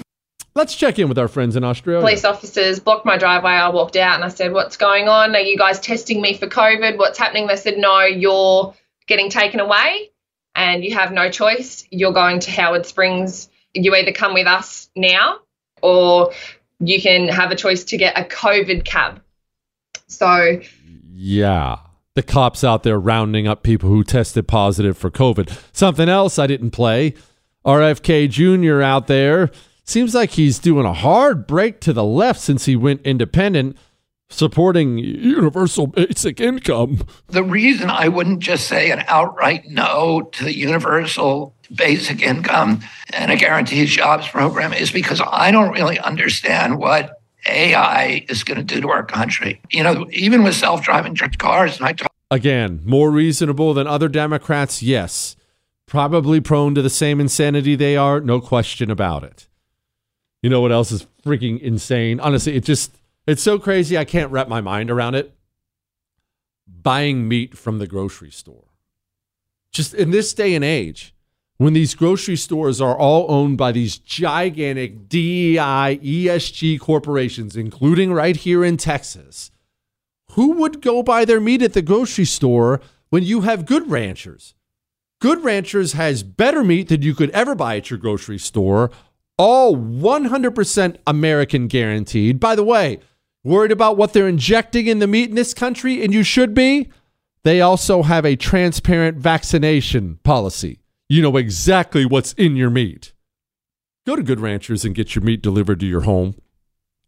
Let's 0.56 0.76
check 0.76 1.00
in 1.00 1.10
with 1.10 1.18
our 1.18 1.28
friends 1.28 1.56
in 1.56 1.64
Australia. 1.64 2.02
Police 2.02 2.26
officers 2.26 2.80
blocked 2.80 3.06
my 3.06 3.18
driveway. 3.18 3.52
I 3.52 3.70
walked 3.70 3.96
out 3.96 4.16
and 4.16 4.24
I 4.24 4.28
said, 4.28 4.54
What's 4.54 4.78
going 4.78 5.08
on? 5.08 5.36
Are 5.36 5.40
you 5.40 5.58
guys 5.58 5.80
testing 5.80 6.22
me 6.22 6.38
for 6.38 6.48
COVID? 6.48 6.98
What's 6.98 7.18
happening? 7.18 7.48
They 7.48 7.56
said, 7.56 7.78
No, 7.78 8.02
you're 8.02 8.74
getting 9.08 9.30
taken 9.30 9.60
away 9.60 10.12
and 10.54 10.84
you 10.84 10.94
have 10.94 11.12
no 11.12 11.32
choice. 11.32 11.86
You're 11.90 12.14
going 12.14 12.40
to 12.42 12.52
Howard 12.52 12.86
Springs. 12.86 13.50
You 13.74 13.96
either 13.96 14.12
come 14.12 14.36
with 14.36 14.46
us 14.46 14.90
now 14.96 15.40
or 15.82 16.34
you 16.80 17.02
can 17.02 17.30
have 17.30 17.50
a 17.50 17.56
choice 17.56 17.86
to 17.86 17.98
get 17.98 18.18
a 18.18 18.24
COVID 18.24 18.86
cab. 18.86 19.22
So, 20.08 20.62
yeah. 21.12 21.78
The 22.14 22.22
cops 22.22 22.64
out 22.64 22.84
there 22.84 23.00
rounding 23.00 23.48
up 23.48 23.64
people 23.64 23.90
who 23.90 24.04
tested 24.04 24.48
positive 24.48 24.96
for 24.96 25.10
COVID. 25.10 25.58
Something 25.72 26.10
else 26.10 26.38
I 26.38 26.46
didn't 26.46 26.72
play. 26.72 27.16
RFK 27.66 28.30
Jr. 28.30 28.84
out 28.84 29.08
there 29.08 29.50
seems 29.84 30.16
like 30.16 30.32
he's 30.32 30.60
doing 30.60 30.86
a 30.86 30.94
hard 30.94 31.46
break 31.48 31.80
to 31.82 31.94
the 31.94 32.04
left 32.04 32.40
since 32.40 32.66
he 32.66 32.76
went 32.76 33.02
independent, 33.04 33.78
supporting 34.30 34.98
universal 34.98 35.88
basic 35.88 36.40
income. 36.40 37.06
The 37.28 37.44
reason 37.44 37.90
I 37.90 38.08
wouldn't 38.08 38.40
just 38.40 38.68
say 38.68 38.92
an 38.92 39.04
outright 39.08 39.66
no 39.68 40.30
to 40.34 40.44
the 40.44 40.56
universal 40.56 41.56
basic 41.74 42.22
income 42.22 42.82
and 43.14 43.32
a 43.32 43.36
guaranteed 43.36 43.88
jobs 43.88 44.28
program 44.28 44.74
is 44.74 44.92
because 44.92 45.22
I 45.26 45.52
don't 45.52 45.74
really 45.74 46.00
understand 46.00 46.78
what 46.78 47.22
AI 47.48 48.26
is 48.30 48.44
going 48.44 48.58
to 48.58 48.64
do 48.64 48.82
to 48.82 48.90
our 48.90 49.04
country. 49.04 49.62
You 49.70 49.84
know, 49.84 50.08
even 50.12 50.44
with 50.44 50.56
self 50.56 50.84
driving 50.84 51.16
cars, 51.16 51.78
and 51.78 51.86
I 51.86 51.94
talk. 51.94 52.12
Again, 52.32 52.82
more 52.84 53.12
reasonable 53.12 53.74
than 53.74 53.86
other 53.86 54.08
Democrats, 54.08 54.82
yes. 54.82 55.36
Probably 55.86 56.40
prone 56.40 56.74
to 56.76 56.82
the 56.82 56.90
same 56.90 57.20
insanity 57.20 57.76
they 57.76 57.96
are, 57.96 58.20
no 58.20 58.40
question 58.40 58.90
about 58.90 59.24
it. 59.24 59.48
You 60.44 60.50
know 60.50 60.60
what 60.60 60.74
else 60.74 60.92
is 60.92 61.08
freaking 61.26 61.60
insane? 61.62 62.20
Honestly, 62.20 62.56
it 62.56 62.66
just, 62.66 62.94
it's 63.26 63.42
so 63.42 63.58
crazy, 63.58 63.98
I 63.98 64.04
can't 64.04 64.30
wrap 64.30 64.50
my 64.50 64.60
mind 64.60 64.92
around 64.92 65.16
it. 65.16 65.34
Buying 66.68 67.30
meat 67.30 67.58
from 67.58 67.80
the 67.80 67.88
grocery 67.88 68.30
store. 68.30 68.66
Just 69.72 69.94
in 69.94 70.12
this 70.12 70.34
day 70.34 70.54
and 70.54 70.64
age, 70.64 71.16
when 71.58 71.72
these 71.72 71.96
grocery 71.96 72.36
stores 72.36 72.82
are 72.82 72.98
all 72.98 73.26
owned 73.32 73.58
by 73.58 73.72
these 73.72 73.98
gigantic 73.98 75.08
DEI, 75.08 75.98
ESG 76.04 76.78
corporations, 76.78 77.56
including 77.56 78.12
right 78.12 78.36
here 78.36 78.66
in 78.66 78.76
Texas, 78.76 79.50
who 80.32 80.52
would 80.54 80.82
go 80.82 81.02
buy 81.02 81.24
their 81.24 81.40
meat 81.40 81.62
at 81.62 81.72
the 81.72 81.82
grocery 81.82 82.26
store 82.26 82.82
when 83.10 83.24
you 83.24 83.42
have 83.42 83.66
Good 83.66 83.90
Ranchers? 83.90 84.56
Good 85.22 85.42
Ranchers 85.42 85.94
has 85.94 86.22
better 86.22 86.66
meat 86.66 86.90
than 86.90 87.02
you 87.02 87.16
could 87.16 87.30
ever 87.30 87.56
buy 87.56 87.78
at 87.78 87.90
your 87.90 88.00
grocery 88.00 88.40
store, 88.40 88.92
all 89.38 89.76
100% 89.76 90.98
American 91.08 91.68
guaranteed. 91.68 92.40
By 92.40 92.56
the 92.56 92.64
way, 92.64 93.00
worried 93.44 93.72
about 93.72 93.98
what 93.98 94.14
they're 94.14 94.28
injecting 94.28 94.88
in 94.88 95.00
the 95.00 95.08
meat 95.08 95.30
in 95.30 95.36
this 95.36 95.54
country, 95.54 96.04
and 96.04 96.14
you 96.14 96.24
should 96.24 96.54
be? 96.54 96.90
They 97.44 97.62
also 97.62 98.04
have 98.04 98.26
a 98.26 98.36
transparent 98.36 99.18
vaccination 99.18 100.20
policy 100.24 100.80
you 101.14 101.22
know 101.22 101.38
exactly 101.38 102.06
what's 102.06 102.34
in 102.34 102.56
your 102.56 102.72
meat. 102.72 103.14
Go 104.06 104.16
to 104.16 104.24
Good 104.24 104.40
Ranchers 104.40 104.84
and 104.84 104.96
get 104.96 105.14
your 105.14 105.24
meat 105.24 105.44
delivered 105.44 105.80
to 105.82 105.86
your 105.86 106.02
home. 106.02 106.36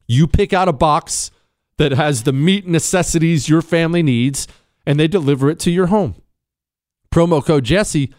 You 0.07 0.27
pick 0.27 0.53
out 0.53 0.67
a 0.67 0.73
box 0.73 1.31
that 1.79 1.91
has 1.91 2.21
the 2.21 2.31
meat 2.31 2.67
necessities 2.67 3.49
your 3.49 3.63
family 3.63 4.03
needs, 4.03 4.47
and 4.85 4.99
they 4.99 5.07
deliver 5.07 5.49
it 5.49 5.59
to 5.61 5.71
your 5.71 5.87
home. 5.87 6.21
Promo 7.11 7.43
code 7.43 7.63
Jesse 7.63 8.13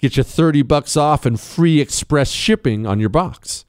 get 0.00 0.16
you 0.16 0.22
30 0.22 0.62
bucks 0.62 0.96
off 0.96 1.26
and 1.26 1.38
free 1.40 1.80
express 1.80 2.30
shipping 2.30 2.86
on 2.86 3.00
your 3.00 3.08
box. 3.08 3.64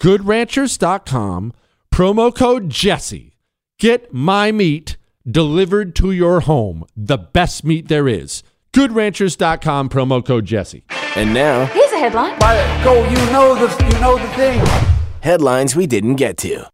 GoodRanchers.com, 0.00 1.52
promo 1.92 2.34
code 2.34 2.70
Jesse. 2.70 3.36
Get 3.78 4.12
my 4.12 4.52
meat 4.52 4.96
delivered 5.28 5.94
to 5.96 6.12
your 6.12 6.40
home. 6.40 6.84
The 6.96 7.18
best 7.18 7.64
meat 7.64 7.88
there 7.88 8.06
is. 8.08 8.42
GoodRanchers.com, 8.72 9.88
promo 9.88 10.24
code 10.24 10.44
Jesse. 10.44 10.84
And 11.16 11.32
now, 11.32 11.66
Here's 11.66 11.92
a 11.92 11.98
headline. 11.98 12.38
Go, 12.84 13.02
you 13.08 13.16
know 13.32 13.54
the 13.54 13.84
you 13.84 14.00
know 14.00 14.18
the 14.18 14.28
thing. 14.34 14.60
headlines 15.20 15.74
we 15.74 15.86
didn't 15.86 16.16
get 16.16 16.36
to. 16.38 16.66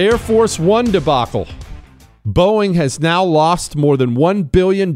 Air 0.00 0.16
Force 0.18 0.58
One 0.60 0.90
debacle. 0.92 1.48
Boeing 2.28 2.74
has 2.74 3.00
now 3.00 3.24
lost 3.24 3.74
more 3.74 3.96
than 3.96 4.14
$1 4.14 4.52
billion 4.52 4.94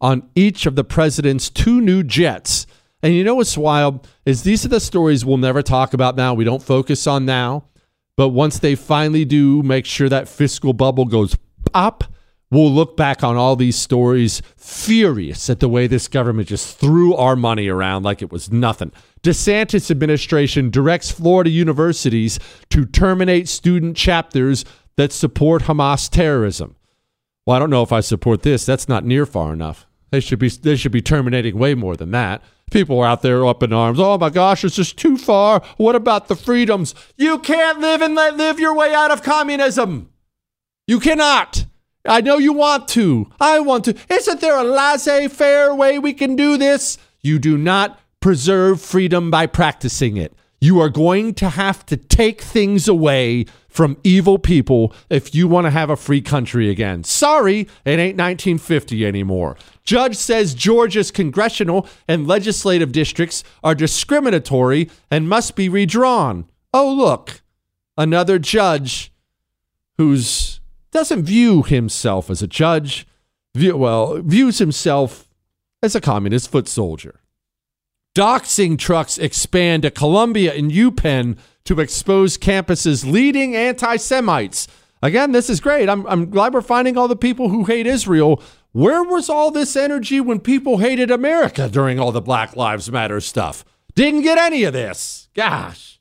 on 0.00 0.28
each 0.34 0.66
of 0.66 0.74
the 0.74 0.82
president's 0.82 1.48
two 1.48 1.80
new 1.80 2.02
jets. 2.02 2.66
And 3.04 3.14
you 3.14 3.22
know 3.22 3.36
what's 3.36 3.56
wild 3.56 4.08
is 4.26 4.42
these 4.42 4.64
are 4.64 4.68
the 4.68 4.80
stories 4.80 5.24
we'll 5.24 5.36
never 5.36 5.62
talk 5.62 5.94
about 5.94 6.16
now. 6.16 6.34
We 6.34 6.44
don't 6.44 6.62
focus 6.62 7.06
on 7.06 7.24
now. 7.24 7.66
But 8.16 8.30
once 8.30 8.58
they 8.58 8.74
finally 8.74 9.24
do 9.24 9.62
make 9.62 9.86
sure 9.86 10.08
that 10.08 10.28
fiscal 10.28 10.72
bubble 10.72 11.04
goes 11.04 11.36
pop, 11.72 12.04
we'll 12.50 12.70
look 12.70 12.96
back 12.96 13.22
on 13.22 13.36
all 13.36 13.54
these 13.54 13.76
stories 13.76 14.42
furious 14.56 15.48
at 15.48 15.60
the 15.60 15.68
way 15.68 15.86
this 15.86 16.08
government 16.08 16.48
just 16.48 16.78
threw 16.78 17.14
our 17.14 17.36
money 17.36 17.68
around 17.68 18.02
like 18.02 18.22
it 18.22 18.32
was 18.32 18.50
nothing. 18.50 18.92
DeSantis 19.22 19.90
administration 19.90 20.68
directs 20.68 21.10
Florida 21.10 21.50
universities 21.50 22.38
to 22.70 22.84
terminate 22.84 23.48
student 23.48 23.96
chapters 23.96 24.64
that 25.00 25.12
support 25.12 25.62
Hamas 25.62 26.10
terrorism. 26.10 26.76
Well, 27.46 27.56
I 27.56 27.58
don't 27.58 27.70
know 27.70 27.82
if 27.82 27.90
I 27.90 28.00
support 28.00 28.42
this. 28.42 28.66
That's 28.66 28.86
not 28.86 29.02
near 29.02 29.24
far 29.24 29.50
enough. 29.54 29.86
They 30.10 30.20
should 30.20 30.38
be 30.38 30.50
they 30.50 30.76
should 30.76 30.92
be 30.92 31.00
terminating 31.00 31.56
way 31.58 31.74
more 31.74 31.96
than 31.96 32.10
that. 32.10 32.42
People 32.70 33.00
are 33.00 33.06
out 33.06 33.22
there 33.22 33.46
up 33.46 33.62
in 33.62 33.72
arms. 33.72 33.98
Oh 33.98 34.18
my 34.18 34.28
gosh, 34.28 34.62
it's 34.62 34.76
just 34.76 34.98
too 34.98 35.16
far. 35.16 35.62
What 35.78 35.96
about 35.96 36.28
the 36.28 36.36
freedoms? 36.36 36.94
You 37.16 37.38
can't 37.38 37.80
live 37.80 38.02
and 38.02 38.14
let 38.14 38.36
live 38.36 38.60
your 38.60 38.74
way 38.74 38.92
out 38.92 39.10
of 39.10 39.22
communism. 39.22 40.10
You 40.86 41.00
cannot. 41.00 41.64
I 42.04 42.20
know 42.20 42.36
you 42.36 42.52
want 42.52 42.86
to. 42.88 43.30
I 43.40 43.60
want 43.60 43.86
to. 43.86 43.96
Isn't 44.10 44.42
there 44.42 44.58
a 44.58 44.64
laissez 44.64 45.28
faire 45.28 45.74
way 45.74 45.98
we 45.98 46.12
can 46.12 46.36
do 46.36 46.58
this? 46.58 46.98
You 47.22 47.38
do 47.38 47.56
not 47.56 47.98
preserve 48.20 48.82
freedom 48.82 49.30
by 49.30 49.46
practicing 49.46 50.18
it. 50.18 50.34
You 50.60 50.78
are 50.80 50.90
going 50.90 51.32
to 51.34 51.48
have 51.48 51.86
to 51.86 51.96
take 51.96 52.42
things 52.42 52.86
away 52.86 53.46
from 53.70 53.96
evil 54.04 54.38
people 54.38 54.92
if 55.08 55.34
you 55.34 55.48
want 55.48 55.66
to 55.66 55.70
have 55.70 55.88
a 55.88 55.96
free 55.96 56.20
country 56.20 56.68
again. 56.68 57.04
Sorry, 57.04 57.60
it 57.84 57.98
ain't 57.98 58.18
1950 58.18 59.06
anymore. 59.06 59.56
Judge 59.84 60.16
says 60.16 60.54
Georgia's 60.54 61.10
congressional 61.10 61.88
and 62.06 62.26
legislative 62.26 62.92
districts 62.92 63.42
are 63.64 63.74
discriminatory 63.74 64.90
and 65.10 65.28
must 65.28 65.56
be 65.56 65.68
redrawn. 65.68 66.46
Oh, 66.74 66.92
look, 66.92 67.40
another 67.96 68.38
judge 68.38 69.12
who's 69.96 70.60
doesn't 70.90 71.22
view 71.22 71.62
himself 71.62 72.30
as 72.30 72.42
a 72.42 72.46
judge, 72.48 73.06
view, 73.54 73.76
well, 73.76 74.20
views 74.22 74.58
himself 74.58 75.28
as 75.82 75.94
a 75.94 76.00
communist 76.00 76.50
foot 76.50 76.66
soldier. 76.66 77.20
Doxing 78.14 78.76
trucks 78.76 79.18
expand 79.18 79.84
to 79.84 79.90
Columbia 79.90 80.52
and 80.54 80.72
UPenn 80.72 81.38
to 81.64 81.80
expose 81.80 82.36
campus's 82.36 83.06
leading 83.06 83.54
anti 83.54 83.96
Semites. 83.96 84.68
Again, 85.02 85.32
this 85.32 85.48
is 85.48 85.60
great. 85.60 85.88
I'm, 85.88 86.06
I'm 86.06 86.30
glad 86.30 86.52
we're 86.52 86.60
finding 86.60 86.98
all 86.98 87.08
the 87.08 87.16
people 87.16 87.48
who 87.48 87.64
hate 87.64 87.86
Israel. 87.86 88.42
Where 88.72 89.02
was 89.02 89.28
all 89.28 89.50
this 89.50 89.74
energy 89.74 90.20
when 90.20 90.40
people 90.40 90.78
hated 90.78 91.10
America 91.10 91.68
during 91.68 91.98
all 91.98 92.12
the 92.12 92.20
Black 92.20 92.54
Lives 92.54 92.90
Matter 92.90 93.20
stuff? 93.20 93.64
Didn't 93.94 94.22
get 94.22 94.38
any 94.38 94.64
of 94.64 94.72
this. 94.72 95.28
Gosh. 95.34 96.00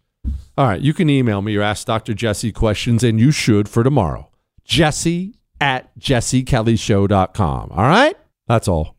All 0.58 0.68
right, 0.68 0.82
you 0.82 0.94
can 0.94 1.10
email 1.10 1.42
me 1.42 1.56
or 1.56 1.62
ask 1.62 1.88
Dr. 1.88 2.14
Jesse 2.14 2.52
questions, 2.52 3.04
and 3.04 3.20
you 3.20 3.32
should 3.32 3.70
for 3.70 3.84
tomorrow. 3.84 4.30
Jesse 4.66 5.36
at 5.62 5.98
jessekellyshow.com. 5.98 7.72
All 7.72 7.88
right? 7.88 8.16
That's 8.48 8.68
all. 8.68 8.99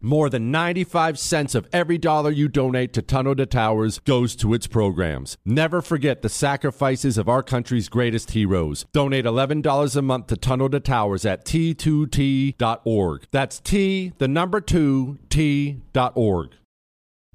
More 0.00 0.30
than 0.30 0.52
95 0.52 1.18
cents 1.18 1.56
of 1.56 1.66
every 1.72 1.98
dollar 1.98 2.30
you 2.30 2.46
donate 2.46 2.92
to 2.92 3.02
Tunnel 3.02 3.34
to 3.34 3.46
Towers 3.46 3.98
goes 3.98 4.36
to 4.36 4.54
its 4.54 4.68
programs. 4.68 5.36
Never 5.44 5.82
forget 5.82 6.22
the 6.22 6.28
sacrifices 6.28 7.18
of 7.18 7.28
our 7.28 7.42
country's 7.42 7.88
greatest 7.88 8.30
heroes. 8.30 8.86
Donate 8.92 9.24
$11 9.24 9.96
a 9.96 10.02
month 10.02 10.28
to 10.28 10.36
Tunnel 10.36 10.70
to 10.70 10.78
Towers 10.78 11.26
at 11.26 11.44
t2t.org. 11.44 13.26
That's 13.32 13.58
T, 13.58 14.12
the 14.18 14.28
number 14.28 14.60
2, 14.60 15.18
T.org. 15.30 16.57